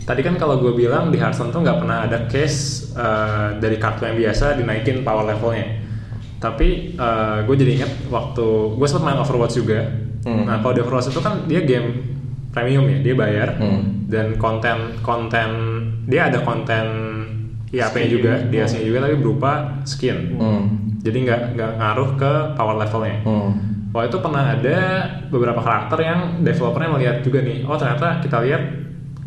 tadi 0.09 0.25
kan 0.25 0.33
kalau 0.35 0.57
gue 0.57 0.73
bilang 0.73 1.13
di 1.13 1.21
Hearthstone 1.21 1.53
tuh 1.53 1.61
nggak 1.61 1.85
pernah 1.85 2.09
ada 2.09 2.25
case 2.25 2.89
eh, 2.97 3.61
dari 3.61 3.77
kartu 3.77 4.09
yang 4.09 4.17
biasa 4.17 4.57
dinaikin 4.57 5.05
power 5.05 5.29
levelnya. 5.29 5.85
Tapi 6.41 6.97
eh, 6.97 7.37
gue 7.45 7.55
jadi 7.55 7.71
ingat 7.77 7.91
waktu 8.09 8.47
gue 8.73 8.87
sempat 8.89 9.13
main 9.13 9.21
Overwatch 9.21 9.55
juga. 9.55 9.85
Hmm. 10.25 10.49
Nah 10.49 10.65
kalau 10.65 10.73
di 10.73 10.81
Overwatch 10.81 11.13
itu 11.13 11.21
kan 11.21 11.45
dia 11.45 11.61
game 11.61 12.17
premium 12.49 12.89
ya, 12.89 12.97
dia 13.05 13.13
bayar 13.13 13.61
Hmm. 13.61 14.09
dan 14.09 14.33
konten 14.41 14.97
konten 15.05 15.49
dia 16.09 16.33
ada 16.33 16.41
konten 16.41 16.85
IAP 17.69 17.93
Skin. 17.93 18.09
juga, 18.09 18.33
dia 18.49 18.65
Hmm. 18.65 18.71
skin 18.73 18.81
juga 18.81 18.99
tapi 19.05 19.15
berupa 19.21 19.51
skin. 19.85 20.17
Hmm. 20.33 20.63
Jadi 21.05 21.17
nggak 21.21 21.41
nggak 21.53 21.71
ngaruh 21.77 22.09
ke 22.17 22.31
power 22.57 22.75
levelnya. 22.81 23.21
Hmm. 23.21 23.51
Waktu 23.93 24.09
itu 24.09 24.17
pernah 24.17 24.43
ada 24.53 24.77
beberapa 25.29 25.61
karakter 25.61 25.97
yang 26.01 26.19
developernya 26.41 26.89
melihat 26.89 27.17
juga 27.21 27.41
nih, 27.41 27.61
oh 27.65 27.73
ternyata 27.73 28.21
kita 28.21 28.37
lihat 28.41 28.61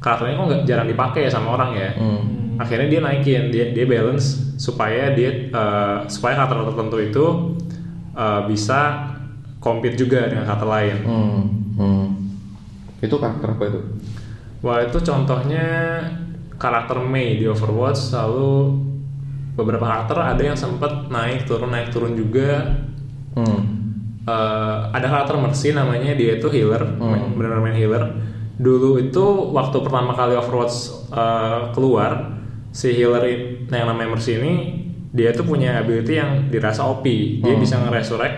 karakternya 0.03 0.35
kok 0.35 0.47
nggak 0.51 0.63
jarang 0.67 0.89
dipakai 0.91 1.21
ya 1.27 1.31
sama 1.31 1.55
orang 1.55 1.71
ya. 1.79 1.91
Hmm. 1.95 2.59
Akhirnya 2.59 2.89
dia 2.91 3.01
naikin, 3.01 3.49
dia 3.49 3.71
dia 3.71 3.87
balance 3.87 4.59
supaya 4.59 5.15
dia 5.15 5.49
eh, 5.49 5.97
supaya 6.11 6.37
karakter 6.37 6.75
tertentu 6.75 6.97
itu 6.99 7.25
eh, 8.13 8.41
bisa 8.51 9.09
compete 9.63 9.95
juga 9.95 10.27
dengan 10.27 10.45
karakter 10.45 10.69
lain. 10.69 10.97
Hmm. 11.07 11.43
Hmm. 11.79 12.07
Itu 12.99 13.17
karakter 13.23 13.55
apa 13.55 13.65
itu? 13.71 13.81
Wah 14.63 14.79
itu 14.83 14.99
contohnya 15.03 15.67
karakter 16.59 16.99
Mei 17.03 17.39
di 17.39 17.47
Overwatch 17.51 18.15
lalu 18.15 18.79
beberapa 19.59 19.83
karakter 19.85 20.17
ada 20.23 20.43
yang 20.43 20.55
sempat 20.55 21.11
naik 21.11 21.45
turun 21.47 21.71
naik 21.71 21.91
turun 21.91 22.15
juga 22.15 22.79
Hmm. 23.33 23.61
Eh, 24.23 24.79
ada 24.93 25.07
karakter 25.09 25.35
Mercy 25.41 25.75
namanya 25.75 26.15
dia 26.15 26.39
itu 26.39 26.47
healer, 26.47 26.85
Hmm. 27.01 27.35
benar 27.35 27.59
main 27.59 27.75
healer. 27.75 28.13
Dulu 28.53 29.01
itu 29.01 29.25
waktu 29.51 29.77
pertama 29.81 30.13
kali 30.13 30.35
Overwatch 30.35 30.77
eh, 31.09 31.61
keluar, 31.73 32.37
si 32.71 32.93
healer 32.93 33.25
yang 33.69 33.87
namanya 33.87 34.13
Mercy 34.13 34.37
ini 34.37 34.53
dia 35.13 35.29
tuh 35.31 35.45
punya 35.45 35.77
ability 35.77 36.17
yang 36.17 36.49
dirasa 36.49 36.85
OP. 36.85 37.05
Dia 37.41 37.53
Hmm. 37.53 37.61
bisa 37.61 37.77
nge-resurrect, 37.77 38.37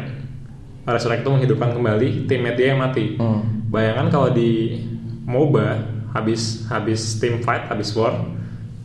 resurrect 0.85 1.23
itu 1.23 1.31
menghidupkan 1.31 1.71
kembali 1.71 2.27
teammate 2.27 2.57
dia 2.59 2.67
yang 2.75 2.83
mati. 2.83 3.15
Hmm. 3.15 3.71
Bayangkan 3.71 4.11
kalau 4.11 4.29
di 4.31 4.75
MOBA 5.25 5.87
habis 6.11 6.67
habis 6.67 7.19
team 7.19 7.43
fight, 7.43 7.67
habis 7.67 7.95
war, 7.95 8.15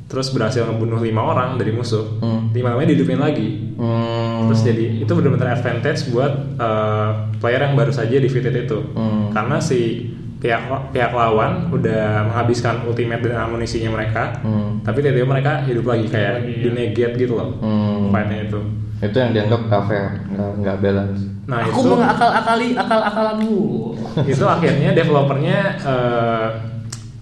terus 0.06 0.30
berhasil 0.30 0.65
ngebunuh 0.65 0.98
lima 0.98 1.22
orang 1.24 1.58
dari 1.58 1.74
musuh, 1.74 2.06
Hmm. 2.22 2.50
lima 2.54 2.74
limanya 2.74 2.94
dihidupin 2.94 3.18
lagi. 3.18 3.74
Hmm. 3.78 4.50
Terus 4.50 4.62
jadi 4.65 4.86
itu 5.02 5.12
benar-benar 5.12 5.54
advantage 5.56 6.10
buat 6.10 6.34
uh, 6.58 7.10
player 7.38 7.62
yang 7.63 7.74
baru 7.74 7.89
saja 7.89 8.18
defeated 8.18 8.54
itu. 8.56 8.82
Hmm. 8.94 9.30
Karena 9.30 9.58
si 9.58 10.10
pihak 10.39 10.63
pihak 10.89 11.12
lawan 11.12 11.67
udah 11.67 12.23
menghabiskan 12.25 12.88
ultimate 12.88 13.19
dan 13.21 13.43
amunisinya 13.43 13.91
mereka, 13.91 14.39
Hmm. 14.39 14.80
tapi 14.82 15.04
tiba-tiba 15.04 15.28
mereka 15.28 15.67
hidup 15.67 15.84
lagi 15.84 16.08
kayak 16.08 16.34
Lagi, 16.39 16.54
di 16.56 16.67
ya. 16.67 16.71
negate 16.71 17.15
gitu 17.15 17.34
loh. 17.36 17.60
Hmm. 17.60 18.08
Fightnya 18.10 18.47
itu. 18.47 18.60
Itu 18.99 19.15
yang 19.15 19.32
dianggap 19.32 19.62
gak 19.67 19.84
fair, 19.86 20.08
nggak 20.28 20.49
nggak 20.60 20.78
balance. 20.80 21.19
Nah 21.43 21.60
Aku 21.65 21.82
itu 21.82 21.88
mengakal-akali 21.89 22.67
akal-akalanmu. 22.73 23.60
itu 24.32 24.45
akhirnya 24.45 24.89
developernya 24.91 25.60
uh, 25.82 26.47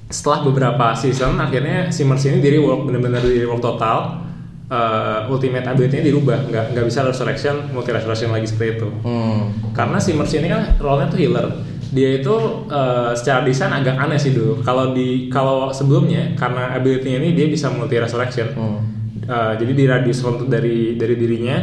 setelah 0.08 0.40
beberapa 0.42 0.94
season 0.94 1.36
akhirnya 1.36 1.90
si 1.90 2.02
Mercy 2.02 2.32
ini 2.32 2.40
di 2.40 2.50
rework 2.54 2.86
benar-benar 2.86 3.22
di 3.22 3.42
rework 3.42 3.60
total. 3.60 4.24
Uh, 4.68 5.24
ultimate 5.32 5.64
ability-nya 5.64 6.04
dirubah, 6.04 6.44
nggak 6.44 6.76
nggak 6.76 6.86
bisa 6.86 7.00
resurrection, 7.00 7.72
multi 7.72 7.88
resurrection 7.88 8.36
lagi 8.36 8.52
seperti 8.52 8.76
itu. 8.76 8.88
Hmm. 9.00 9.48
karena 9.72 9.96
si 9.96 10.12
Mercy 10.12 10.44
ini 10.44 10.52
kan 10.52 10.76
role-nya 10.76 11.08
tuh 11.08 11.16
healer 11.16 11.48
dia 11.90 12.10
itu 12.16 12.36
eh, 12.68 13.12
secara 13.14 13.42
desain 13.42 13.70
agak 13.70 13.96
aneh 13.96 14.16
sih 14.16 14.32
dulu 14.32 14.60
kalau 14.60 14.92
di 14.92 15.28
kalau 15.28 15.70
sebelumnya 15.70 16.34
karena 16.34 16.74
ability-nya 16.74 17.18
ini 17.18 17.30
dia 17.32 17.48
bisa 17.48 17.70
multi 17.70 17.96
resurrection 17.96 18.48
Hmm. 18.54 18.80
Eh, 19.20 19.54
jadi 19.58 19.72
di 19.74 19.84
radius 19.86 20.20
untuk 20.22 20.48
dari 20.48 20.96
dari 20.96 21.16
dirinya 21.16 21.58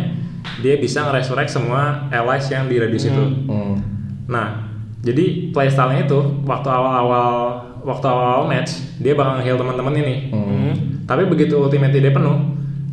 dia 0.58 0.76
bisa 0.76 1.00
nge-resurrect 1.02 1.48
semua 1.48 1.80
allies 2.08 2.44
yang 2.46 2.64
di 2.64 2.76
radius 2.76 3.04
itu 3.06 3.24
Hmm. 3.46 3.76
nah 4.24 4.64
jadi 5.00 5.48
playstyle-nya 5.50 6.04
itu 6.04 6.16
waktu 6.42 6.68
awal-awal 6.68 7.32
waktu 7.80 8.06
awal 8.06 8.44
match 8.44 8.80
dia 8.96 9.12
bakal 9.12 9.40
heal 9.40 9.56
teman-teman 9.56 9.92
ini 9.94 10.16
Hmm. 10.28 10.72
tapi 11.04 11.24
begitu 11.24 11.56
ultimate 11.58 11.92
dia 11.92 12.08
penuh 12.08 12.36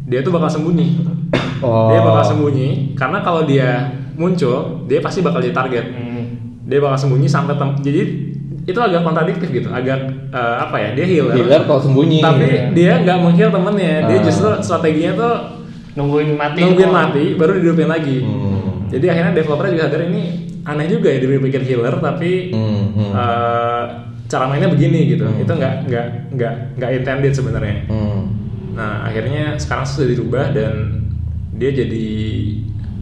dia 0.03 0.19
tuh 0.19 0.31
bakal 0.31 0.47
sembunyi 0.49 0.99
Oh. 1.61 1.87
dia 1.87 1.99
bakal 2.01 2.23
sembunyi 2.25 2.69
karena 2.93 3.19
kalau 3.19 3.43
dia 3.43 3.87
muncul 4.13 4.83
dia 4.85 4.99
pasti 4.99 5.19
bakal 5.19 5.39
jadi 5.39 5.53
target 5.53 5.85
Hmm. 5.89 6.10
Dia 6.71 6.79
bakal 6.79 6.97
sembunyi 6.97 7.27
sampai 7.27 7.53
tem 7.53 7.69
jadi 7.81 8.01
itu 8.63 8.79
agak 8.79 9.01
kontradiktif 9.01 9.51
gitu 9.51 9.67
agak 9.69 9.99
eh, 10.29 10.55
apa 10.57 10.75
ya 10.77 10.89
dia 10.93 11.05
healer, 11.05 11.35
Healer 11.35 11.61
kalau 11.65 11.81
sembunyi. 11.81 12.19
tapi 12.19 12.45
Iya. 12.45 12.63
dia 12.71 12.91
nggak 13.01 13.17
mengheal 13.19 13.49
temennya 13.49 14.07
dia 14.07 14.17
Ah. 14.17 14.23
justru 14.23 14.47
strateginya 14.57 15.11
tuh 15.13 15.33
Nungguin 15.91 16.33
mati. 16.33 16.63
nungguin 16.63 16.87
kok. 16.87 16.95
mati 16.95 17.23
baru 17.35 17.51
dihidupin 17.53 17.85
lagi 17.85 18.17
Hmm. 18.17 18.87
jadi 18.87 19.05
akhirnya 19.11 19.33
developer 19.35 19.67
juga 19.67 19.83
sadar 19.85 20.01
ini 20.05 20.23
aneh 20.63 20.87
juga 20.87 21.09
ya 21.09 21.19
dia 21.19 21.41
pikir 21.41 21.61
healer 21.61 21.95
tapi 21.97 22.31
Hmm, 22.49 22.83
hmm. 22.93 23.11
eh, 23.11 23.83
cara 24.25 24.47
mainnya 24.47 24.69
begini 24.69 25.11
gitu 25.11 25.25
Hmm. 25.25 25.35
itu 25.37 25.51
nggak 25.51 25.73
nggak 25.83 26.05
nggak 26.31 26.53
nggak 26.77 26.91
intended 26.95 27.33
sebenarnya 27.33 27.75
Hmm. 27.85 28.23
Nah 28.71 29.03
akhirnya 29.03 29.57
sekarang 29.57 29.83
sudah 29.83 30.07
dirubah 30.07 30.45
dan 30.49 31.03
dia 31.51 31.75
jadi 31.75 32.07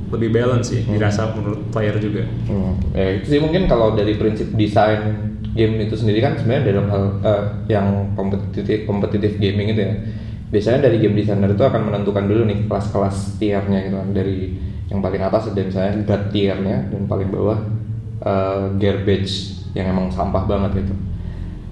lebih 0.09 0.29
balance 0.33 0.73
sih 0.73 0.81
dirasa 0.85 1.31
menurut 1.37 1.69
player 1.69 1.95
juga. 2.01 2.25
Hmm, 2.49 2.77
ya 2.93 3.21
itu 3.21 3.37
sih 3.37 3.39
mungkin 3.41 3.69
kalau 3.69 3.93
dari 3.93 4.17
prinsip 4.17 4.49
desain 4.57 5.29
game 5.53 5.81
itu 5.81 5.95
sendiri 5.97 6.21
kan 6.21 6.37
sebenarnya 6.37 6.63
dalam 6.73 6.85
hal 6.89 7.03
eh, 7.25 7.43
yang 7.73 7.87
kompetitif 8.13 8.85
kompetitif 8.85 9.37
gaming 9.37 9.73
itu 9.73 9.81
ya 9.81 9.93
biasanya 10.49 10.89
dari 10.89 10.97
game 10.97 11.13
designer 11.13 11.53
itu 11.53 11.61
akan 11.61 11.81
menentukan 11.93 12.25
dulu 12.25 12.41
nih 12.49 12.65
kelas-kelas 12.65 13.37
tiernya 13.37 13.79
gitu 13.85 13.95
kan 14.01 14.09
dari 14.13 14.57
yang 14.89 14.99
paling 15.05 15.21
atas 15.21 15.53
ada 15.53 15.61
misalnya 15.61 15.93
god 16.01 16.23
tiernya 16.33 16.77
dan 16.89 17.01
paling 17.05 17.29
bawah 17.29 17.59
eh, 18.25 18.63
garbage 18.81 19.61
yang 19.77 19.93
emang 19.93 20.09
sampah 20.09 20.49
banget 20.49 20.81
gitu. 20.85 20.93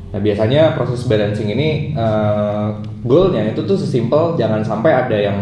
Nah 0.07 0.19
biasanya 0.23 0.77
proses 0.77 1.03
balancing 1.09 1.49
ini 1.49 1.97
eh, 1.97 2.67
goalnya 3.01 3.49
itu 3.49 3.65
tuh 3.65 3.77
sesimpel 3.77 4.37
jangan 4.37 4.61
sampai 4.61 4.91
ada 4.93 5.17
yang 5.17 5.37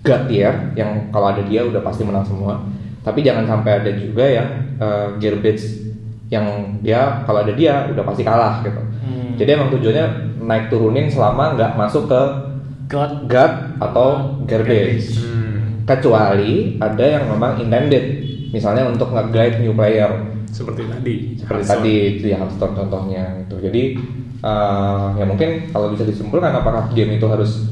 god 0.00 0.26
tier 0.26 0.52
yang 0.74 1.08
kalau 1.10 1.32
ada 1.32 1.42
dia 1.44 1.64
udah 1.64 1.80
pasti 1.80 2.02
menang 2.02 2.24
semua. 2.24 2.60
Tapi 3.00 3.24
jangan 3.24 3.48
sampai 3.48 3.80
ada 3.80 3.90
juga 3.96 4.24
yang 4.24 4.48
eh, 4.76 5.06
garbage 5.16 5.64
yang 6.30 6.46
dia 6.80 7.24
kalau 7.24 7.42
ada 7.42 7.52
dia 7.52 7.88
udah 7.90 8.04
pasti 8.04 8.22
kalah 8.22 8.62
gitu. 8.62 8.80
Hmm. 8.80 9.34
Jadi 9.36 9.50
emang 9.50 9.68
tujuannya 9.72 10.06
naik 10.40 10.68
turunin 10.68 11.08
selama 11.08 11.56
nggak 11.56 11.72
masuk 11.76 12.06
ke 12.06 12.22
God. 12.90 13.26
god 13.26 13.52
atau 13.78 14.40
garbage. 14.44 15.14
Hmm, 15.16 15.86
Kecuali 15.86 16.76
ada 16.78 17.02
yang 17.02 17.30
memang 17.30 17.58
intended, 17.58 18.04
misalnya 18.50 18.86
untuk 18.86 19.10
nge-guide 19.10 19.62
new 19.62 19.74
player 19.74 20.10
seperti 20.50 20.82
tadi. 20.86 21.14
seperti 21.38 21.46
Hearthstone. 21.62 21.78
tadi 21.78 21.94
itu 22.18 22.24
ya 22.26 22.36
Hearthstone 22.42 22.74
contohnya 22.74 23.22
gitu 23.46 23.62
jadi 23.62 23.82
eh, 24.42 25.06
ya 25.18 25.24
mungkin 25.24 25.70
kalau 25.70 25.94
bisa 25.94 26.02
disimpulkan 26.02 26.50
apakah 26.50 26.90
game 26.90 27.14
itu 27.14 27.26
harus 27.30 27.70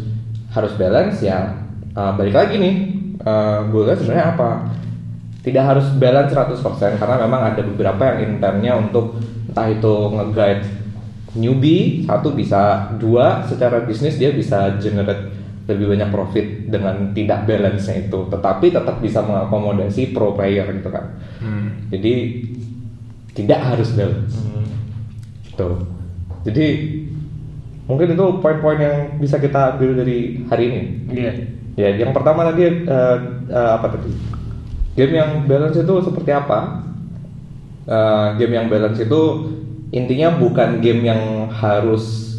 harus 0.54 0.72
balance 0.78 1.18
ya 1.18 1.67
eh, 1.98 2.12
balik 2.14 2.34
lagi 2.34 2.54
nih 2.62 2.74
uh, 3.26 3.66
gue 3.66 3.90
sebenarnya 3.98 4.38
apa 4.38 4.50
tidak 5.42 5.64
harus 5.74 5.86
balance 5.98 6.30
100% 6.30 7.00
karena 7.00 7.16
memang 7.26 7.42
ada 7.54 7.62
beberapa 7.66 8.02
yang 8.14 8.38
intentnya 8.38 8.78
untuk 8.78 9.18
entah 9.50 9.66
itu 9.66 9.94
nge-guide 10.14 10.64
newbie 11.34 12.04
satu 12.06 12.34
bisa 12.34 12.92
dua 12.96 13.42
secara 13.46 13.82
bisnis 13.82 14.18
dia 14.20 14.30
bisa 14.30 14.76
generate 14.78 15.38
lebih 15.68 15.92
banyak 15.92 16.08
profit 16.08 16.46
dengan 16.72 17.12
tidak 17.12 17.44
balance-nya 17.44 18.08
itu, 18.08 18.24
tetapi 18.32 18.72
tetap 18.72 19.04
bisa 19.04 19.20
mengakomodasi 19.20 20.16
pro 20.16 20.32
player 20.32 20.64
gitu 20.72 20.88
kan. 20.88 21.12
Hmm. 21.44 21.92
Jadi 21.92 22.40
tidak 23.36 23.60
harus 23.60 23.92
balance. 23.92 24.32
Gitu. 25.44 25.68
Jadi 26.48 26.66
mungkin 27.84 28.16
itu 28.16 28.26
poin-poin 28.40 28.80
yang 28.80 28.96
bisa 29.20 29.36
kita 29.36 29.76
ambil 29.76 29.92
dari 30.00 30.40
hari 30.48 30.64
ini. 30.72 30.82
Iya. 31.12 31.32
Ya, 31.78 31.94
yang 31.94 32.10
pertama 32.10 32.42
tadi 32.50 32.66
eh, 32.66 33.16
eh, 33.46 33.70
apa 33.78 33.86
tadi? 33.94 34.10
Game 34.98 35.14
yang 35.14 35.46
balance 35.46 35.78
itu 35.78 35.94
seperti 36.02 36.34
apa? 36.34 36.82
Eh, 37.86 38.26
game 38.42 38.58
yang 38.58 38.66
balance 38.66 38.98
itu 38.98 39.22
intinya 39.94 40.34
bukan 40.34 40.82
game 40.82 41.06
yang 41.06 41.46
harus 41.54 42.34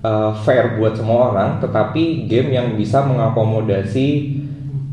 eh, 0.00 0.32
fair 0.48 0.80
buat 0.80 0.96
semua 0.96 1.28
orang, 1.36 1.60
tetapi 1.60 2.24
game 2.24 2.56
yang 2.56 2.72
bisa 2.72 3.04
mengakomodasi 3.04 4.40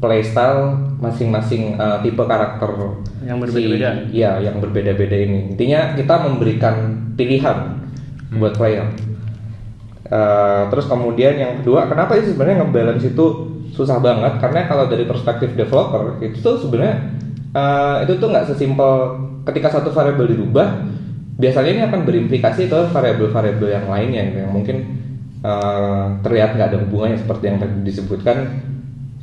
playstyle 0.04 0.76
masing-masing 1.00 1.80
eh, 1.80 1.98
tipe 2.04 2.20
karakter 2.28 2.68
Yang 3.24 3.38
berbeda-beda. 3.48 3.90
si- 4.04 4.20
Iya, 4.20 4.32
yang 4.44 4.60
berbeda-beda 4.60 5.16
ini. 5.16 5.56
Intinya 5.56 5.96
kita 5.96 6.28
memberikan 6.28 6.76
pilihan 7.16 7.88
buat 8.36 8.60
player. 8.60 8.92
Eh, 10.08 10.62
terus 10.72 10.88
kemudian 10.88 11.36
yang 11.36 11.52
kedua, 11.60 11.84
kenapa 11.92 12.16
sih 12.16 12.32
sebenarnya 12.32 12.64
ngebalance 12.64 13.04
itu 13.12 13.26
susah 13.76 14.00
banget? 14.00 14.40
Karena 14.40 14.64
kalau 14.64 14.88
dari 14.88 15.04
perspektif 15.04 15.52
developer 15.52 16.16
itu 16.24 16.40
tuh 16.40 16.56
sebenarnya 16.64 17.12
eh, 17.52 17.96
itu 18.08 18.16
tuh 18.16 18.32
nggak 18.32 18.48
sesimpel 18.48 18.92
ketika 19.44 19.68
satu 19.68 19.92
variabel 19.92 20.32
dirubah, 20.32 20.80
biasanya 21.36 21.70
ini 21.76 21.82
akan 21.92 22.08
berimplikasi 22.08 22.72
ke 22.72 22.80
variabel-variabel 22.92 23.68
yang 23.68 23.86
lainnya 23.92 24.22
gitu, 24.32 24.38
yang 24.48 24.54
mungkin 24.56 24.78
eh, 25.44 26.06
terlihat 26.24 26.56
nggak 26.56 26.68
ada 26.72 26.80
hubungannya 26.88 27.20
seperti 27.20 27.44
yang 27.52 27.58
tadi 27.60 27.76
disebutkan 27.84 28.38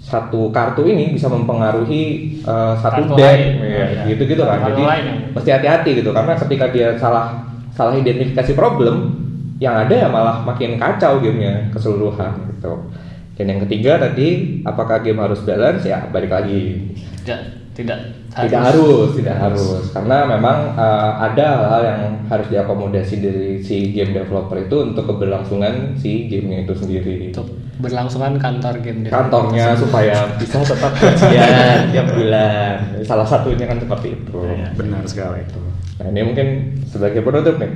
satu 0.04 0.52
kartu 0.52 0.84
ini 0.84 1.16
bisa 1.16 1.32
mempengaruhi 1.32 2.02
eh, 2.44 2.74
satu 2.84 3.08
Kartu 3.08 3.16
deck, 3.16 3.40
ya, 3.40 3.84
Iya. 3.88 4.02
gitu-gitu 4.12 4.44
kan. 4.44 4.60
Kartu 4.60 4.68
Jadi 4.76 4.82
lain 4.84 5.04
mesti 5.32 5.48
hati-hati 5.48 5.90
gitu 6.04 6.12
karena 6.12 6.36
ketika 6.36 6.68
dia 6.68 6.92
salah 7.00 7.40
salah 7.72 7.96
identifikasi 7.96 8.52
problem 8.52 9.23
yang 9.64 9.88
ada 9.88 9.94
ya 9.96 10.08
malah 10.12 10.44
makin 10.44 10.76
kacau 10.76 11.24
gamenya 11.24 11.72
keseluruhan 11.72 12.52
gitu. 12.52 12.92
Dan 13.34 13.50
yang 13.50 13.60
ketiga 13.66 13.96
tadi 13.98 14.60
apakah 14.62 15.00
game 15.00 15.24
harus 15.24 15.40
balance? 15.42 15.88
Ya 15.88 16.04
balik 16.12 16.30
lagi. 16.30 16.92
Tidak, 17.24 17.40
tidak 17.72 17.98
tidak 18.34 18.62
harus. 18.66 19.08
tidak 19.14 19.36
harus. 19.38 19.84
Karena 19.94 20.26
memang 20.26 20.74
eh, 20.74 21.12
ada 21.30 21.44
hal-hal 21.58 21.82
yang 21.86 22.02
harus 22.26 22.46
diakomodasi 22.50 23.14
dari 23.22 23.48
si 23.62 23.94
game 23.94 24.10
developer 24.10 24.58
itu 24.58 24.76
untuk 24.82 25.06
keberlangsungan 25.06 25.94
si 25.94 26.26
gamenya 26.26 26.66
itu 26.66 26.74
sendiri. 26.74 27.16
Untuk 27.30 27.48
berlangsungan 27.74 28.38
kantor 28.38 28.78
game 28.86 29.02
dia. 29.02 29.10
kantornya 29.10 29.74
supaya 29.74 30.30
bisa 30.38 30.62
tetap 30.62 30.92
gajian 31.00 31.90
tiap 31.90 32.06
bulan. 32.14 32.76
Salah 33.02 33.26
satunya 33.26 33.66
kan 33.66 33.78
seperti 33.78 34.14
itu. 34.18 34.38
Benar 34.78 35.02
sekali 35.06 35.42
itu. 35.42 35.58
Nah 36.02 36.06
ini 36.10 36.20
mungkin 36.26 36.46
sebagai 36.90 37.22
penutup 37.22 37.58
nih 37.62 37.70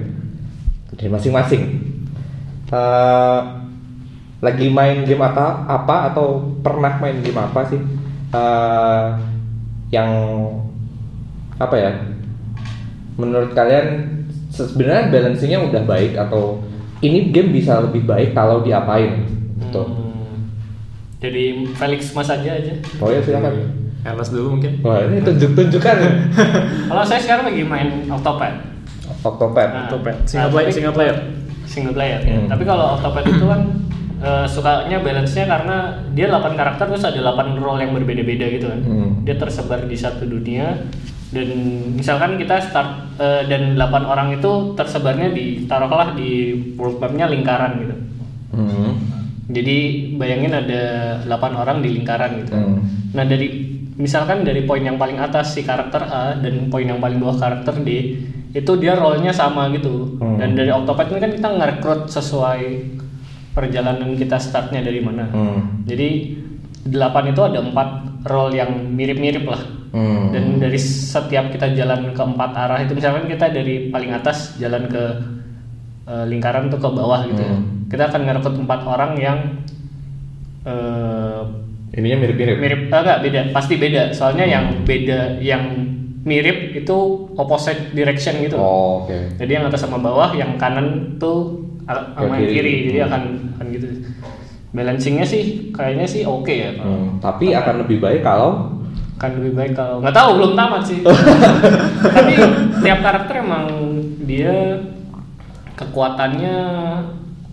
dari 0.90 1.08
masing-masing. 1.08 1.62
Eh, 2.68 3.40
lagi 4.38 4.66
main 4.68 5.02
game 5.02 5.18
apa, 5.18 5.66
apa 5.66 6.12
atau 6.12 6.54
pernah 6.60 6.94
main 6.98 7.18
game 7.18 7.36
apa 7.36 7.66
sih 7.66 7.80
Eh, 8.28 9.04
yang 9.88 10.10
apa 11.56 11.74
ya? 11.74 11.90
Menurut 13.16 13.56
kalian 13.56 14.04
se- 14.48 14.68
sebenarnya 14.68 15.08
balancingnya 15.08 15.64
udah 15.64 15.82
baik 15.82 16.12
atau 16.12 16.60
ini 17.00 17.32
game 17.32 17.50
bisa 17.50 17.80
lebih 17.80 18.04
baik 18.04 18.36
kalau 18.36 18.60
diapain? 18.60 19.24
Gitu. 19.56 19.80
Hmm. 19.80 20.44
Jadi 21.18 21.66
Felix 21.72 22.12
Mas 22.12 22.28
aja 22.28 22.50
aja. 22.52 22.74
Oh 23.00 23.08
ya 23.08 23.24
silakan. 23.24 23.74
Ernest 24.04 24.30
dulu 24.30 24.60
mungkin. 24.60 24.76
Wah 24.84 25.02
ini 25.02 25.24
tunjuk-tunjukkan 25.24 25.96
Kalau 26.92 27.02
saya 27.02 27.20
sekarang 27.24 27.48
lagi 27.48 27.64
main 27.64 27.88
Octopad. 28.06 28.54
Octopad. 29.24 29.68
Nah, 29.70 29.82
Octopad. 29.90 30.14
nah, 30.14 30.26
Single 30.26 30.50
player, 30.50 30.66
tapi- 30.66 30.76
single 30.76 30.94
player. 30.94 31.16
Single 31.68 31.94
player 31.94 32.20
ya. 32.24 32.36
Hmm. 32.38 32.48
Tapi 32.48 32.62
kalau 32.64 32.84
Octopad 32.96 33.24
itu 33.28 33.44
kan 33.44 33.60
eh, 34.18 34.46
sukanya 34.50 34.98
balance-nya 34.98 35.44
karena 35.46 35.76
dia 36.10 36.26
8 36.26 36.58
karakter 36.58 36.84
terus 36.90 37.06
ada 37.06 37.20
8 37.22 37.54
role 37.62 37.80
yang 37.86 37.92
berbeda-beda 37.94 38.46
gitu 38.50 38.66
kan. 38.66 38.80
Hmm. 38.82 39.10
Dia 39.22 39.36
tersebar 39.38 39.86
di 39.86 39.96
satu 39.98 40.26
dunia 40.26 40.74
dan 41.28 41.48
misalkan 41.94 42.40
kita 42.40 42.56
start 42.62 43.20
eh, 43.20 43.42
dan 43.46 43.76
8 43.76 44.06
orang 44.08 44.34
itu 44.34 44.74
tersebarnya 44.74 45.30
di 45.30 45.68
taruhlah 45.68 46.16
di 46.16 46.56
world 46.74 46.98
map-nya 46.98 47.30
lingkaran 47.30 47.72
gitu. 47.84 47.94
Hmm. 48.58 48.92
Jadi 49.48 49.76
bayangin 50.20 50.52
ada 50.52 50.82
8 51.24 51.54
orang 51.56 51.78
di 51.84 51.88
lingkaran 52.00 52.42
gitu. 52.42 52.52
Hmm. 52.56 52.80
Nah 53.12 53.24
dari 53.24 53.76
misalkan 53.98 54.46
dari 54.46 54.62
poin 54.64 54.80
yang 54.80 54.96
paling 54.96 55.18
atas 55.18 55.58
si 55.58 55.66
karakter 55.66 56.06
A 56.06 56.38
dan 56.38 56.70
poin 56.70 56.86
yang 56.86 57.02
paling 57.02 57.18
bawah 57.18 57.36
karakter 57.36 57.74
D 57.82 58.14
itu 58.56 58.72
dia 58.80 58.96
role-nya 58.96 59.32
sama 59.34 59.68
gitu. 59.74 60.16
Hmm. 60.20 60.40
Dan 60.40 60.56
dari 60.56 60.72
Octopath 60.72 61.12
ini 61.12 61.20
kan 61.20 61.32
kita 61.34 61.48
ngerekrut 61.52 62.08
sesuai 62.08 62.62
perjalanan 63.52 64.16
kita 64.16 64.40
startnya 64.40 64.80
dari 64.80 65.00
mana. 65.04 65.28
Hmm. 65.28 65.84
Jadi 65.84 66.38
8 66.88 67.32
itu 67.32 67.40
ada 67.44 67.58
empat 67.60 67.88
role 68.24 68.56
yang 68.56 68.70
mirip-mirip 68.94 69.44
lah. 69.44 69.62
Hmm. 69.92 70.32
Dan 70.32 70.60
dari 70.60 70.78
setiap 70.80 71.52
kita 71.52 71.72
jalan 71.76 72.12
ke 72.12 72.22
empat 72.22 72.50
arah 72.56 72.80
itu 72.84 72.92
misalkan 72.96 73.28
kita 73.28 73.52
dari 73.52 73.88
paling 73.92 74.12
atas 74.12 74.56
jalan 74.56 74.88
ke 74.88 75.04
eh, 76.08 76.24
lingkaran 76.28 76.72
tuh 76.72 76.80
ke 76.80 76.88
bawah 76.88 77.24
gitu 77.28 77.42
ya. 77.42 77.52
Hmm. 77.52 77.88
Kita 77.88 78.08
akan 78.08 78.20
ngerekrut 78.24 78.56
empat 78.64 78.80
orang 78.84 79.12
yang 79.20 79.38
eh, 80.64 81.42
Ininya 81.88 82.20
mirip-mirip. 82.20 82.56
mirip 82.60 82.80
ah, 82.92 83.00
enggak 83.00 83.18
beda 83.24 83.40
pasti 83.50 83.74
beda 83.80 84.12
soalnya 84.12 84.44
yang 84.44 84.64
beda 84.84 85.40
yang 85.40 85.62
mirip 86.28 86.76
itu 86.76 86.96
opposite 87.34 87.90
direction 87.90 88.36
gitu 88.38 88.54
Oh, 88.54 89.02
oke. 89.02 89.16
jadi 89.34 89.50
yang 89.56 89.64
atas 89.64 89.80
sama 89.80 89.96
bawah 89.96 90.30
yang 90.30 90.54
kanan 90.54 91.16
tuh 91.16 91.64
sama 91.86 92.36
kiri. 92.36 92.52
kiri. 92.52 92.74
Jadi 92.86 92.98
Hmm. 92.98 93.08
akan 93.08 93.22
akan 93.56 93.66
gitu. 93.72 93.86
Balancingnya 94.68 95.24
sih 95.24 95.42
kayaknya 95.72 96.04
sih 96.04 96.22
oke 96.22 96.52
ya. 96.52 96.76
Kalau 96.76 96.92
Hmm, 96.92 97.08
tapi 97.18 97.50
akan 97.50 97.74
lebih 97.82 97.98
baik 97.98 98.20
kalau? 98.20 98.76
Kan 99.16 99.34
lebih 99.34 99.56
baik 99.56 99.72
kalau 99.72 99.98
nggak 99.98 100.12
tahu 100.12 100.30
belum 100.36 100.52
tamat 100.52 100.82
sih. 100.84 101.00
Tapi 102.14 102.34
tiap 102.78 103.00
karakter 103.00 103.40
emang 103.40 103.66
dia 104.22 104.78
kekuatannya 105.74 106.56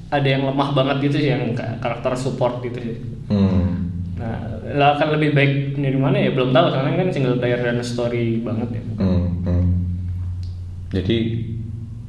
ada 0.07 0.27
yang 0.27 0.45
lemah 0.45 0.69
banget 0.71 1.09
gitu 1.09 1.17
sih 1.19 1.31
yang 1.31 1.53
ka- 1.53 1.79
karakter 1.79 2.13
support 2.13 2.59
gitu 2.61 2.77
sih. 2.77 2.97
Hmm, 3.27 3.94
Nah, 4.15 4.35
lah 4.71 4.95
akan 4.95 5.07
lebih 5.13 5.31
baik 5.31 5.51
dari 5.75 5.95
mana 5.95 6.15
ya 6.15 6.31
belum 6.31 6.49
tahu 6.49 6.67
karena 6.69 6.89
kan 6.95 7.07
single 7.09 7.35
player 7.35 7.59
dan 7.59 7.77
story 7.79 8.39
banget 8.39 8.79
ya. 8.79 8.83
hmm, 8.95 9.23
hmm. 9.43 9.65
jadi 10.89 11.17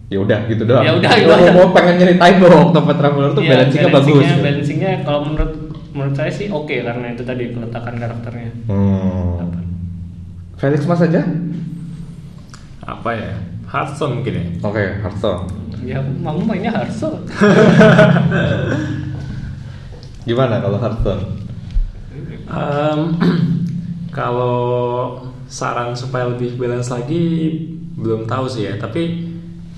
ya 0.06 0.18
udah 0.20 0.38
gitu 0.46 0.62
doang. 0.64 0.86
Ya 0.86 0.94
udah, 0.94 1.10
gitu 1.10 1.34
aja. 1.34 1.50
mau 1.50 1.74
pengen 1.74 1.98
nyeritain 1.98 2.38
bahwa 2.38 2.70
Octopath 2.70 2.94
Traveler 2.96 3.30
tuh 3.32 3.42
Iya, 3.42 3.50
balancingnya 3.52 3.90
bagus. 3.90 4.06
balancingnya- 4.06 4.38
Balancingnya 4.40 4.90
kalau 5.02 5.20
menurut 5.26 5.52
menurut 5.90 6.14
saya 6.14 6.30
sih 6.30 6.46
oke 6.46 6.76
karena 6.76 7.06
itu 7.10 7.22
tadi 7.22 7.44
peletakan 7.50 7.94
karakternya. 7.96 8.50
Hmm. 8.66 9.50
Felix 10.54 10.86
Mas 10.86 11.02
aja? 11.02 11.20
Apa 12.80 13.10
ya? 13.12 13.32
Hearthstone 13.66 14.22
mungkin 14.22 14.32
ya. 14.32 14.44
Oke, 14.62 14.82
Hearthstone. 15.02 15.42
Ya, 15.82 15.98
kamu 15.98 16.40
mainnya 16.40 16.70
Hearthstone. 16.70 17.26
Gimana 20.22 20.58
kalau 20.58 20.78
Hearthstone? 20.78 21.35
Em, 22.46 23.00
kalau 24.18 24.58
saran 25.46 25.94
supaya 25.94 26.26
lebih 26.30 26.58
balance 26.58 26.90
lagi 26.90 27.22
belum 27.96 28.26
tahu 28.26 28.44
sih 28.50 28.68
ya. 28.70 28.74
Tapi 28.78 29.02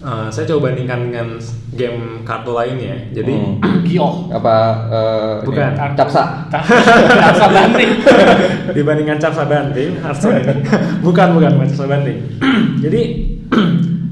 eh, 0.00 0.28
saya 0.28 0.44
coba 0.48 0.70
bandingkan 0.70 1.10
dengan 1.10 1.28
game 1.72 2.22
kartu 2.22 2.52
lainnya. 2.52 2.96
Jadi 3.12 3.34
Hmm. 3.34 3.82
Gio. 3.88 4.28
Apa 4.28 4.56
eh, 4.92 5.34
Bukan. 5.44 5.70
ini, 5.76 5.92
Capsa. 5.96 6.44
Capsa 6.52 7.46
banting. 7.56 7.90
dibandingkan 8.76 9.16
Capsa 9.16 9.44
Banting, 9.48 9.96
Hearthstone 10.00 10.44
ini 10.44 10.54
bukan 11.06 11.28
bukan 11.36 11.50
bukan 11.56 11.68
Capsa 11.72 11.86
Banting. 11.88 12.18
Jadi 12.84 13.02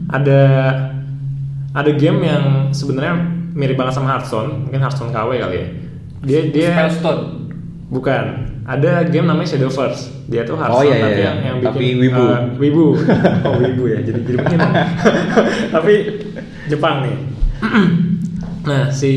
ada 0.08 0.40
ada 1.76 1.90
game 1.92 2.24
yang 2.24 2.44
sebenarnya 2.72 3.14
mirip 3.52 3.76
banget 3.76 4.00
sama 4.00 4.16
Hearthstone, 4.16 4.64
mungkin 4.64 4.80
Hearthstone 4.80 5.12
KW 5.12 5.30
kali 5.40 5.56
ya. 5.60 5.68
Dia 6.24 6.40
dia 6.48 6.68
Spellstone. 6.72 7.45
Bukan. 7.88 8.25
Ada 8.66 9.07
game 9.07 9.31
namanya 9.31 9.55
Shadowverse. 9.55 10.27
Dia 10.27 10.42
tuh 10.42 10.55
Oh, 10.55 10.61
Hearthstone 10.61 10.90
iya, 10.90 10.96
iya, 10.96 11.05
tapi 11.07 11.20
iya. 11.20 11.27
yang, 11.27 11.38
yang 11.38 11.57
Tapi 11.62 11.79
bikin 11.79 11.96
wibu. 12.03 12.25
eh, 12.27 12.40
wibu. 12.59 12.87
Oh 13.46 13.55
wibu 13.62 13.85
ya. 13.87 13.99
Jadi 14.03 14.20
jadi 14.27 14.37
begini. 14.42 14.68
tapi 15.75 15.94
Jepang 16.66 16.96
nih. 17.07 17.16
nah 18.68 18.90
si 18.90 19.12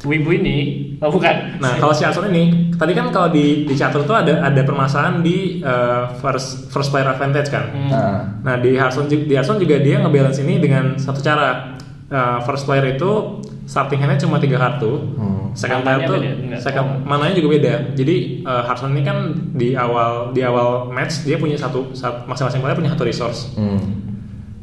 Wibu 0.00 0.32
ini, 0.32 0.56
oh 1.04 1.12
bukan. 1.12 1.60
Nah, 1.60 1.76
kalau 1.76 1.92
si 1.92 2.08
Hearthstone 2.08 2.32
ini, 2.32 2.72
tadi 2.72 2.96
kan 2.96 3.12
kalau 3.12 3.28
di 3.28 3.68
di 3.68 3.74
catur 3.76 4.08
tuh 4.08 4.16
ada 4.16 4.40
ada 4.48 4.64
permasalahan 4.64 5.20
di 5.20 5.60
eh, 5.60 6.02
first 6.24 6.72
first 6.72 6.88
player 6.88 7.04
advantage 7.04 7.52
kan. 7.52 7.68
Hmm. 7.68 7.90
Nah, 7.92 8.20
Nah, 8.40 8.54
di 8.64 8.80
Hearthstone 8.80 9.12
di 9.12 9.28
Hearthstone 9.28 9.60
juga 9.60 9.76
dia 9.76 10.00
ngebalance 10.00 10.40
ini 10.40 10.56
dengan 10.56 10.96
satu 10.96 11.20
cara. 11.20 11.76
Eh, 12.08 12.38
first 12.48 12.64
player 12.64 12.96
itu 12.96 13.44
starting 13.68 14.00
handnya 14.00 14.24
cuma 14.24 14.40
tiga 14.40 14.56
kartu, 14.56 14.88
hmm. 15.20 15.39
Second 15.54 15.82
Mananya 15.82 16.06
player 16.06 16.08
tuh 16.08 16.14
beda? 16.16 16.58
Second 16.60 16.86
Oh. 16.86 16.96
mananya 17.06 17.34
juga 17.36 17.48
beda. 17.58 17.74
Jadi 17.98 18.16
uh, 18.46 18.62
Hearthstone 18.64 18.94
ini 18.96 19.02
kan 19.02 19.18
di 19.54 19.68
awal 19.74 20.32
di 20.32 20.40
awal 20.40 20.88
match 20.90 21.26
dia 21.26 21.36
punya 21.36 21.58
satu, 21.58 21.92
masing-masing 22.26 22.60
player 22.62 22.76
punya 22.78 22.92
satu 22.92 23.04
resource. 23.06 23.54
Hmm. 23.58 23.80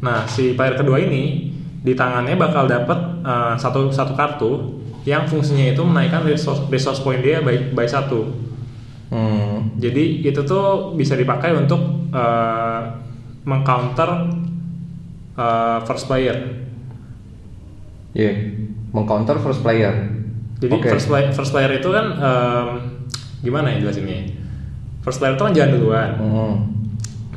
Nah, 0.02 0.26
si 0.30 0.54
player 0.54 0.78
kedua 0.78 1.02
ini 1.02 1.54
di 1.82 1.94
tangannya 1.96 2.36
bakal 2.36 2.68
dapat 2.68 3.00
uh, 3.24 3.56
satu 3.56 3.90
satu 3.94 4.14
kartu 4.18 4.82
yang 5.08 5.24
fungsinya 5.24 5.72
itu 5.72 5.82
menaikkan 5.86 6.28
resource 6.28 6.68
resource 6.68 7.00
point 7.00 7.24
dia 7.24 7.40
by 7.40 7.72
by 7.72 7.88
satu. 7.88 8.28
Hmm. 9.08 9.72
Jadi 9.80 10.26
itu 10.26 10.42
tuh 10.44 10.92
bisa 10.98 11.16
dipakai 11.16 11.56
untuk 11.56 11.80
uh, 12.12 12.82
mengcounter 13.48 14.28
uh, 15.40 15.80
first 15.88 16.12
player. 16.12 16.36
Iya. 18.12 18.34
Mengcounter 18.92 19.40
first 19.40 19.64
player. 19.64 20.17
Jadi 20.58 20.74
Oke. 20.74 20.90
first 20.90 21.08
player 21.08 21.30
first 21.32 21.52
player 21.54 21.72
itu 21.72 21.90
kan 21.90 22.06
um, 22.18 22.68
gimana 23.40 23.70
ya 23.72 23.86
jelasinnya? 23.86 24.34
First 25.02 25.22
player 25.22 25.38
itu 25.38 25.44
kan 25.46 25.54
jalan 25.54 25.72
duluan. 25.78 26.10
Hmm. 26.18 26.54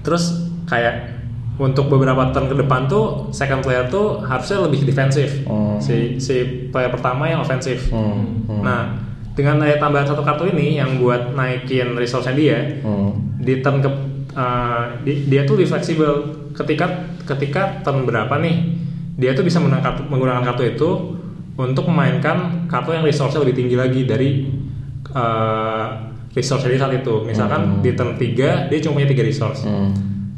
Terus 0.00 0.48
kayak 0.64 1.20
untuk 1.60 1.92
beberapa 1.92 2.32
turn 2.32 2.48
ke 2.48 2.56
depan 2.56 2.88
tuh 2.88 3.28
second 3.30 3.60
player 3.60 3.84
tuh 3.86 4.24
harusnya 4.24 4.64
lebih 4.64 4.88
defensif. 4.88 5.44
Hmm. 5.44 5.76
Si 5.76 6.16
si 6.16 6.68
player 6.72 6.88
pertama 6.88 7.28
yang 7.28 7.44
ofensif. 7.44 7.92
Hmm. 7.92 8.48
Hmm. 8.48 8.64
Nah, 8.64 8.80
dengan 9.36 9.60
ada 9.60 9.76
tambahan 9.76 10.08
satu 10.08 10.24
kartu 10.24 10.48
ini 10.48 10.80
yang 10.80 10.96
buat 10.96 11.36
naikin 11.36 11.94
resource-nya 11.94 12.32
dia, 12.32 12.58
Hmm. 12.80 13.36
di 13.36 13.60
turn 13.60 13.84
ke 13.84 13.90
uh, 14.32 14.96
di- 15.04 15.28
dia 15.28 15.44
tuh 15.44 15.60
lebih 15.60 15.68
fleksibel 15.68 16.12
ketika 16.56 16.88
ketika 17.28 17.84
turn 17.84 18.08
berapa 18.08 18.32
nih 18.40 18.56
dia 19.20 19.36
tuh 19.36 19.44
bisa 19.44 19.60
kartu, 19.60 20.08
menggunakan 20.08 20.42
kartu 20.42 20.64
itu 20.64 20.90
untuk 21.60 21.84
memainkan 21.86 22.64
kartu 22.64 22.90
yang 22.90 23.04
resource 23.04 23.36
lebih 23.36 23.52
tinggi 23.54 23.76
lagi 23.76 24.00
dari 24.02 24.48
uh, 25.10 25.84
resource 26.30 26.64
dia 26.64 26.78
saat 26.78 26.94
itu 26.96 27.20
misalkan 27.22 27.80
di 27.80 27.92
turn 27.92 28.14
3 28.14 28.70
dia 28.70 28.78
cuma 28.80 28.96
punya 28.96 29.08
3 29.08 29.20
resource 29.22 29.60
Hmm. 29.62 29.90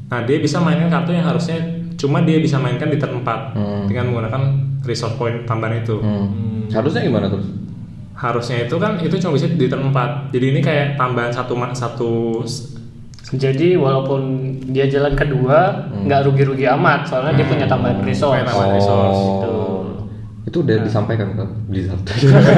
nah 0.08 0.20
dia 0.22 0.36
bisa 0.36 0.58
mainkan 0.58 0.88
kartu 0.88 1.12
yang 1.12 1.22
harusnya 1.22 1.56
cuma 1.94 2.20
dia 2.20 2.36
bisa 2.36 2.56
mainkan 2.56 2.88
di 2.88 2.96
turn 2.96 3.20
4 3.20 3.54
Hmm. 3.54 3.84
dengan 3.86 4.10
menggunakan 4.10 4.42
resource 4.82 5.14
point 5.14 5.44
tambahan 5.44 5.78
itu 5.78 5.96
Hmm. 5.96 6.66
Harusnya 6.68 7.02
gimana 7.02 7.28
terus? 7.28 7.46
harusnya 8.12 8.62
itu 8.62 8.76
kan 8.76 8.96
itu 8.98 9.18
cuma 9.18 9.34
bisa 9.34 9.46
di 9.46 9.66
turn 9.66 9.88
4 9.88 10.30
jadi 10.30 10.46
ini 10.48 10.60
kayak 10.60 10.86
tambahan 10.94 11.30
satu 11.30 11.54
satu 11.72 12.12
Jadi 13.32 13.74
walaupun 13.74 14.20
dia 14.68 14.84
jalan 14.84 15.14
kedua 15.14 15.88
nggak 15.96 16.20
rugi-rugi 16.22 16.68
amat 16.68 17.06
soalnya 17.06 17.32
dia 17.34 17.46
punya 17.46 17.64
tambahan 17.64 18.02
resource. 18.02 18.34
Punya 18.34 18.44
tambahan 18.44 18.72
resource, 18.76 19.20
Gitu. 19.22 19.52
Itu 20.52 20.60
udah 20.60 20.84
disampaikan 20.84 21.32
ke 21.32 21.44
Blizzard. 21.64 22.04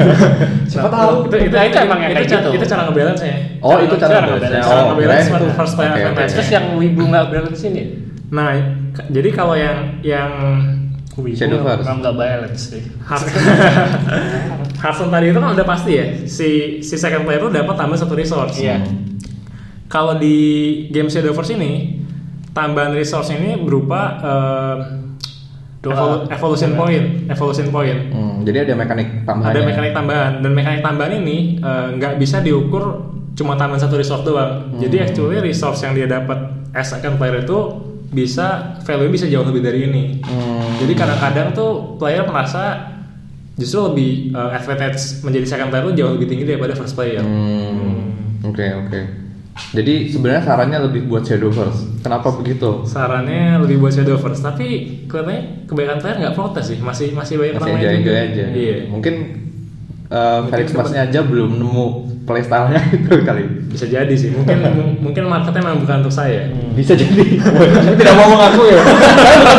Siapa 0.67 0.83
Nah, 0.85 0.99
tahu. 0.99 1.11
itu, 1.25 1.35
itu, 1.41 1.55
Nah, 1.55 1.63
itu, 1.63 1.77
emang 1.79 1.99
itu, 2.03 2.23
gitu. 2.27 2.49
itu 2.51 2.65
cara 2.67 2.81
ngebalance 2.83 3.23
nya 3.23 3.35
Oh, 3.63 3.79
itu 3.79 3.95
cara 3.95 4.11
cara 4.11 4.25
ngebalance-nya. 4.27 4.61
cara 4.61 4.75
Oh, 4.75 4.85
ngebalance 4.91 5.27
kirain- 5.31 5.55
first 5.55 5.73
player 5.73 5.89
oke. 5.89 6.01
advantage. 6.03 6.33
Terus 6.35 6.49
yang 6.51 6.65
wibu 6.75 7.01
nggak 7.07 7.25
balance 7.31 7.61
ini? 7.63 7.83
nah 8.25 8.51
jadi 9.07 9.29
kalau 9.31 9.55
yang 9.55 9.77
yang 10.01 10.31
Wibu 11.15 11.39
nggak 11.39 12.11
balance 12.11 12.75
sih. 12.75 12.83
Hearthstone 14.75 15.07
tadi 15.09 15.31
itu 15.31 15.39
kan 15.39 15.55
udah 15.55 15.63
pasti 15.63 15.91
ya 15.93 16.05
si 16.25 16.49
si 16.81 16.95
second 16.95 17.23
player 17.23 17.39
itu 17.39 17.49
dapat 17.49 17.75
tambah 17.75 17.95
satu 17.95 18.11
resource 18.13 18.59
Iya. 18.59 18.83
kalau 19.87 20.19
di 20.19 20.35
game 20.89 21.07
Shadowverse 21.07 21.55
ini 21.55 22.03
tambahan 22.51 22.91
resource 22.91 23.31
ini 23.31 23.55
berupa 23.57 24.01
eh. 24.19 24.75
Evolu- 25.87 26.23
evolution 26.27 26.71
point 26.73 27.05
evolution 27.27 27.67
point 27.69 27.99
Hmm, 28.07 28.41
jadi 28.41 28.57
ada 28.63 28.73
mekanik 28.73 29.23
tambahan. 29.23 29.51
ada 29.51 29.59
mekanik 29.61 29.91
tambahan 29.91 30.31
dan 30.39 30.51
mekanik 30.51 30.81
tambahan 30.81 31.13
ini 31.17 31.37
eh, 31.57 31.87
nggak 31.93 32.13
bisa 32.15 32.39
diukur 32.39 32.83
cuma 33.33 33.53
tambahan 33.53 33.77
satu 33.79 33.95
resource 33.95 34.23
doang 34.23 34.71
jadi 34.75 35.05
actually 35.05 35.37
resource 35.39 35.81
yang 35.81 35.91
dia 35.91 36.05
dapat 36.05 36.37
as 36.71 36.87
second 36.87 37.15
player 37.15 37.39
itu 37.39 37.57
bisa 38.07 38.47
value 38.81 39.09
bisa 39.09 39.25
jauh 39.25 39.43
lebih 39.43 39.59
dari 39.59 39.79
ini 39.83 40.03
Hmm. 40.21 40.79
jadi 40.79 40.93
kadang-kadang 40.95 41.47
tuh 41.51 41.71
player 41.95 42.23
merasa 42.23 42.93
justru 43.53 43.79
lebih 43.85 44.09
eh, 44.31 44.51
advantage 44.53 44.97
menjadi 45.21 45.45
second 45.49 45.67
player 45.67 45.83
itu 45.85 45.95
jauh 45.97 46.11
lebih 46.13 46.27
tinggi 46.27 46.45
daripada 46.45 46.73
first 46.73 46.93
player 46.93 47.19
Hmm. 47.19 48.13
Oke 48.45 48.61
oke. 48.61 49.24
Jadi 49.55 50.07
sebenarnya 50.07 50.43
sarannya 50.43 50.79
lebih 50.81 51.05
buat 51.05 51.23
Shadowverse. 51.23 51.99
Kenapa 51.99 52.27
begitu? 52.33 52.83
sarannya 52.83 53.59
lebih 53.59 53.79
buat 53.79 53.91
Shadowverse 53.91 54.39
tapi 54.39 54.67
kelihatannya 55.05 55.41
kebanyakan 55.65 55.97
player 55.97 56.17
nggak 56.19 56.35
protes 56.35 56.65
sih 56.65 56.77
masih 56.77 57.11
masih 57.11 57.35
banyak 57.35 57.55
Masih 57.55 57.71
orang 57.71 57.95
enjoy 57.95 58.15
aja. 58.15 58.45
iya 58.51 58.77
Mungkin 58.85 59.13
uh, 60.07 60.39
Felix 60.45 60.69
Masnya 60.71 61.01
aja 61.03 61.19
belum 61.21 61.55
nemu 61.55 61.85
playstyle-nya 62.23 62.81
itu 62.97 63.09
kali. 63.21 63.43
bisa 63.69 63.85
jadi 63.85 64.11
sih 64.11 64.29
mungkin 64.29 64.57
mu- 64.65 64.97
mungkin 65.07 65.23
marketnya 65.25 65.61
memang 65.61 65.79
bukan 65.79 65.95
untuk 66.01 66.13
saya 66.13 66.51
Bisa 66.73 66.93
jadi. 66.93 67.25
Tapi 67.39 67.95
tidak 67.99 68.13
mau 68.13 68.27
mengaku 68.29 68.63
ya. 68.65 68.79
Saya 69.15 69.37
bukan 69.39 69.57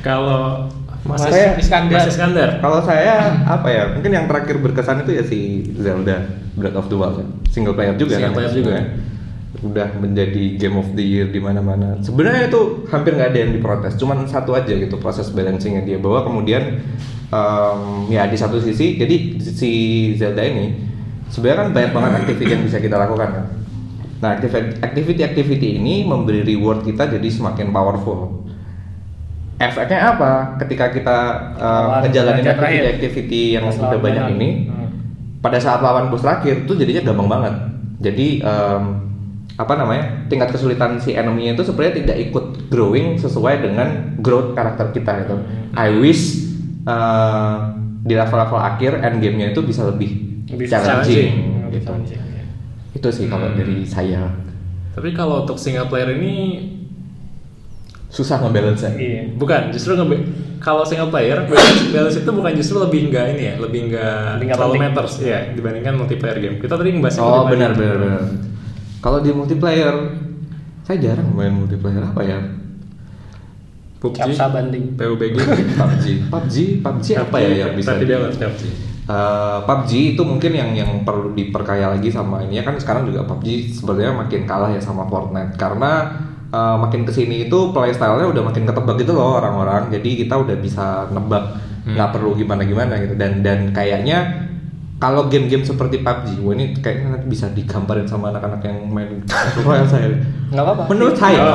kalau 0.00 0.68
Mas 1.08 1.24
Saya- 1.24 1.56
Iskandar. 1.56 1.98
Mas 1.98 2.12
Iskandar. 2.12 2.50
Kalau 2.60 2.78
saya 2.84 3.14
apa 3.42 3.68
ya? 3.68 3.84
Mungkin 3.96 4.12
yang 4.12 4.28
terakhir 4.28 4.60
berkesan 4.60 5.02
itu 5.02 5.16
ya 5.16 5.24
si 5.24 5.38
Zelda 5.74 6.20
Breath 6.52 6.76
of 6.76 6.86
the 6.86 6.96
Wild. 6.96 7.16
ya. 7.16 7.26
Single 7.48 7.72
player 7.72 7.96
juga 7.96 8.14
Single 8.14 8.28
kan. 8.28 8.36
player 8.36 8.52
juga. 8.52 8.74
Udah 9.58 9.88
menjadi 9.96 10.44
game 10.54 10.76
of 10.76 10.92
the 10.92 11.02
year 11.02 11.26
di 11.26 11.40
mana-mana. 11.40 11.96
Sebenarnya 11.98 12.46
itu 12.46 12.84
hampir 12.86 13.16
nggak 13.16 13.32
ada 13.32 13.38
yang 13.40 13.50
diprotes. 13.50 13.96
Cuman 13.96 14.28
satu 14.28 14.52
aja 14.52 14.68
gitu 14.68 15.00
proses 15.00 15.32
balancingnya 15.32 15.82
dia 15.82 15.96
bahwa 15.96 16.22
kemudian 16.22 16.84
em, 17.26 17.80
ya 18.08 18.28
di 18.28 18.36
satu 18.36 18.60
sisi 18.60 18.94
jadi 18.94 19.16
si 19.40 19.70
Zelda 20.14 20.44
ini 20.44 20.76
sebenarnya 21.26 21.58
kan 21.58 21.68
banyak 21.72 21.90
banget 21.90 22.12
aktivitas 22.22 22.52
yang 22.52 22.62
bisa 22.62 22.78
kita 22.78 22.96
lakukan 22.96 23.28
kan. 23.32 23.46
Nah, 24.18 24.34
activity-activity 24.82 25.78
ini 25.78 26.02
memberi 26.02 26.42
reward 26.42 26.82
kita 26.82 27.06
jadi 27.08 27.28
semakin 27.28 27.70
powerful. 27.70 28.37
Efeknya 29.58 30.14
apa? 30.14 30.54
Ketika 30.62 30.94
kita 30.94 31.18
uh, 31.58 31.98
ngejalanin 32.06 32.46
raja 32.46 32.54
terakhir. 32.54 32.82
activity-activity 32.94 33.42
yang 33.58 33.66
Pas 33.66 33.74
udah 33.74 33.90
lawan 33.90 34.02
banyak 34.06 34.24
ini, 34.38 34.48
Hmm. 34.70 34.88
pada 35.42 35.58
saat 35.58 35.82
lawan 35.82 36.06
bos 36.08 36.22
terakhir 36.22 36.62
itu 36.62 36.72
jadinya 36.78 37.02
gampang 37.10 37.26
banget. 37.26 37.54
Jadi 37.98 38.38
em, 38.38 38.82
apa 39.58 39.72
namanya? 39.74 40.30
Tingkat 40.30 40.54
kesulitan 40.54 41.02
si 41.02 41.18
enemy 41.18 41.50
itu 41.50 41.66
sebenarnya 41.66 42.06
tidak 42.06 42.30
ikut 42.30 42.44
growing 42.70 43.18
sesuai 43.18 43.58
dengan 43.58 44.14
growth 44.22 44.54
karakter 44.54 44.94
kita 44.94 45.26
itu. 45.26 45.34
I 45.74 45.90
wish 45.90 46.46
uh, 46.86 47.74
di 48.06 48.14
level-level 48.14 48.62
akhir 48.62 49.02
end 49.02 49.18
game-nya 49.18 49.50
itu 49.50 49.66
bisa 49.66 49.82
lebih 49.82 50.38
Lebih 50.46 50.70
challenging. 50.70 51.34
Lebih 51.66 51.82
gitu. 51.82 51.86
challenging, 51.90 52.22
ya. 52.22 52.44
Itu 52.94 53.08
sih 53.10 53.26
kalau 53.26 53.50
dari 53.52 53.82
saya 53.82 54.30
Tapi 54.94 55.10
kalau 55.10 55.42
untuk 55.42 55.58
single 55.58 55.90
player 55.90 56.14
ini 56.14 56.34
susah 58.08 58.40
ngebalance 58.40 58.88
Iya. 58.90 59.28
bukan 59.34 59.68
justru 59.68 59.92
nge 59.92 60.06
kalau 60.58 60.82
single 60.82 61.08
player 61.08 61.44
balance, 61.44 61.92
balance 61.92 62.16
itu 62.16 62.26
bukan 62.28 62.52
justru 62.52 62.76
lebih 62.78 63.00
enggak 63.06 63.26
ini 63.32 63.42
ya 63.44 63.54
lebih 63.58 63.80
enggak 63.86 64.40
terlalu 64.50 64.74
penting. 64.74 64.82
matters 64.90 65.14
ya 65.20 65.38
dibandingkan 65.52 65.94
multiplayer 65.94 66.38
game 66.38 66.56
kita 66.56 66.74
tadi 66.74 66.88
ngebahas 66.90 67.16
Oh 67.16 67.22
multiplayer. 67.44 67.52
benar 67.52 67.70
benar 67.74 67.96
benar. 67.96 68.22
Kalau 68.98 69.18
di 69.20 69.30
multiplayer, 69.30 69.94
saya 70.82 70.98
jarang 70.98 71.30
main 71.30 71.54
multiplayer 71.54 72.02
apa 72.02 72.18
ya? 72.20 72.38
PUBG 73.98 74.16
Capsa 74.16 74.46
banding. 74.48 74.94
PUBG 74.94 75.34
PUBG, 75.38 76.06
PUBG, 76.24 76.56
PUBG 76.80 77.06
apa 77.14 77.36
ya 77.36 77.50
yang 77.60 77.72
bisa? 77.74 77.92
tapi 77.92 78.04
balance 78.06 78.34
PUBG 78.36 78.62
Eh, 79.08 79.58
PUBG 79.64 79.90
itu 80.12 80.22
mungkin 80.22 80.52
yang 80.52 80.70
yang 80.72 80.90
perlu 81.00 81.32
diperkaya 81.32 81.88
lagi 81.90 82.08
sama 82.08 82.42
ini 82.42 82.58
ya 82.58 82.62
kan 82.62 82.76
sekarang 82.76 83.06
juga 83.06 83.24
PUBG 83.24 83.72
sebenarnya 83.72 84.12
makin 84.14 84.44
kalah 84.44 84.68
ya 84.68 84.78
sama 84.78 85.02
Fortnite 85.04 85.56
karena 85.56 86.12
eh, 86.52 86.76
makin 86.80 87.04
ke 87.04 87.12
sini 87.12 87.48
itu 87.48 87.58
playstyle-nya 87.72 88.28
udah 88.28 88.42
makin 88.48 88.64
ketebak 88.64 88.96
gitu 89.00 89.12
loh 89.16 89.40
orang-orang 89.40 89.92
jadi 89.92 90.10
kita 90.26 90.34
udah 90.36 90.56
bisa 90.58 91.08
nebak 91.12 91.44
nggak 91.88 92.10
perlu 92.12 92.36
gimana-gimana 92.36 93.00
gitu 93.00 93.16
dan 93.16 93.40
dan 93.40 93.72
kayaknya 93.72 94.48
kalau 94.98 95.30
game-game 95.30 95.62
seperti 95.62 96.02
PUBG, 96.02 96.42
wah 96.42 96.52
ini 96.58 96.74
kayaknya 96.74 97.14
nanti 97.14 97.26
bisa 97.30 97.46
digambarin 97.54 98.02
sama 98.02 98.34
anak-anak 98.34 98.66
yang 98.66 98.82
main 98.90 99.22
Battle 99.30 99.62
Royale 99.62 99.86
saya. 99.86 100.10
Nggak 100.50 100.64
apa-apa. 100.66 100.82
Menurut 100.90 101.14
saya, 101.14 101.54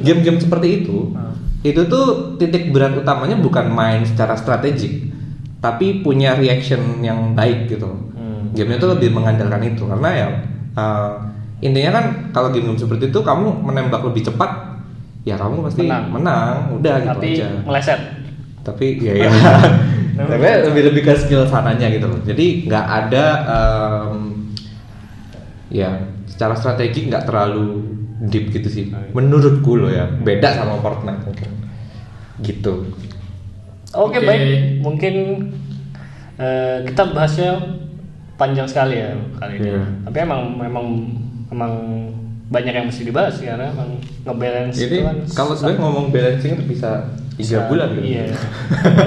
game-game 0.00 0.40
seperti 0.40 0.68
itu, 0.82 1.12
Hmm. 1.12 1.36
itu 1.60 1.84
tuh 1.84 2.40
titik 2.40 2.72
berat 2.72 2.96
utamanya 2.96 3.36
bukan 3.36 3.68
main 3.68 4.08
secara 4.08 4.40
strategik, 4.40 5.12
tapi 5.60 6.00
punya 6.00 6.32
reaction 6.40 7.04
yang 7.04 7.36
baik 7.36 7.68
gitu. 7.68 7.92
Hmm. 7.92 8.56
Game 8.56 8.72
itu 8.72 8.86
lebih 8.88 9.12
mengandalkan 9.12 9.68
itu 9.68 9.84
karena 9.84 10.08
ya 10.16 10.28
uh, 10.80 11.12
intinya 11.58 11.90
kan 11.90 12.04
kalau 12.30 12.48
game-game 12.50 12.78
seperti 12.78 13.10
itu 13.10 13.18
kamu 13.18 13.50
menembak 13.60 14.02
lebih 14.02 14.22
cepat, 14.24 14.78
ya 15.22 15.34
kamu 15.34 15.66
pasti 15.66 15.82
Menang. 15.84 16.04
menang, 16.10 16.54
udah 16.74 16.94
gitu 17.02 17.10
Tapi 17.10 17.28
aja 17.34 17.48
meleset. 17.66 18.00
tapi 18.62 18.86
ya 19.06 19.12
ya 19.16 19.30
tapi 20.18 20.46
lebih 20.66 20.82
lebih 20.92 21.02
ke 21.02 21.14
skill 21.16 21.46
sananya 21.46 21.88
gitu 21.88 22.04
loh 22.04 22.20
jadi 22.20 22.46
nggak 22.66 22.86
ada 22.86 23.24
em, 23.46 24.50
ya 25.68 25.90
secara 26.26 26.52
strategi 26.52 27.06
nggak 27.06 27.24
terlalu 27.24 27.86
deep 28.26 28.50
gitu 28.50 28.68
sih 28.68 28.84
menurutku 29.10 29.78
loh 29.78 29.88
ya 29.88 30.04
beda 30.04 30.52
sama 30.52 30.76
Fortnite 30.78 31.22
mungkin 31.24 31.48
gitu 32.38 32.74
Oke 33.88 34.20
Oke. 34.20 34.26
baik, 34.26 34.84
mungkin 34.84 35.14
Eh, 36.38 36.78
kita 36.86 37.10
bahasnya 37.10 37.50
panjang 38.38 38.62
sekali 38.62 38.94
ya 38.94 39.10
kali 39.34 39.58
ini. 39.58 39.74
Iya. 39.74 39.82
Tapi 40.06 40.16
emang 40.22 40.54
memang 40.54 40.86
emang 41.48 41.72
banyak 42.48 42.72
yang 42.72 42.86
mesti 42.88 43.04
dibahas 43.04 43.36
sih, 43.36 43.44
karena 43.44 43.68
emang 43.68 44.00
ngebalance 44.24 44.80
Jadi 44.80 44.96
itu 45.00 45.04
kan 45.04 45.16
kalau 45.36 45.52
sebenarnya 45.52 45.80
ngomong 45.84 46.06
balancing 46.08 46.52
itu 46.56 46.64
bisa 46.64 47.12
tiga 47.36 47.68
bulan 47.68 47.92
gitu. 47.92 48.08
Iya. 48.08 48.24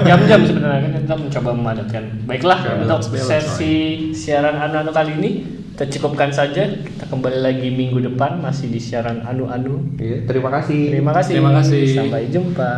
Jam-jam 0.06 0.40
sebenarnya 0.46 0.80
kan 0.86 0.92
kita 1.02 1.14
mencoba 1.18 1.50
memadatkan. 1.52 2.04
Baiklah 2.24 2.58
untuk 2.86 3.02
balance, 3.12 3.26
sesi 3.28 3.74
siaran 4.14 4.56
anu-anu 4.62 4.94
kali 4.94 5.12
ini 5.18 5.30
kita 5.74 5.84
cukupkan 5.98 6.30
saja. 6.30 6.64
Kita 6.70 7.04
kembali 7.10 7.42
lagi 7.42 7.68
minggu 7.74 7.98
depan 8.14 8.38
masih 8.38 8.70
di 8.70 8.78
siaran 8.78 9.26
anu-anu. 9.26 9.98
Iya, 9.98 10.22
terima 10.24 10.48
kasih. 10.54 10.94
Terima 10.94 11.12
kasih. 11.12 11.34
Terima 11.34 11.52
kasih. 11.58 11.82
Sampai 11.98 12.30
jumpa. 12.30 12.72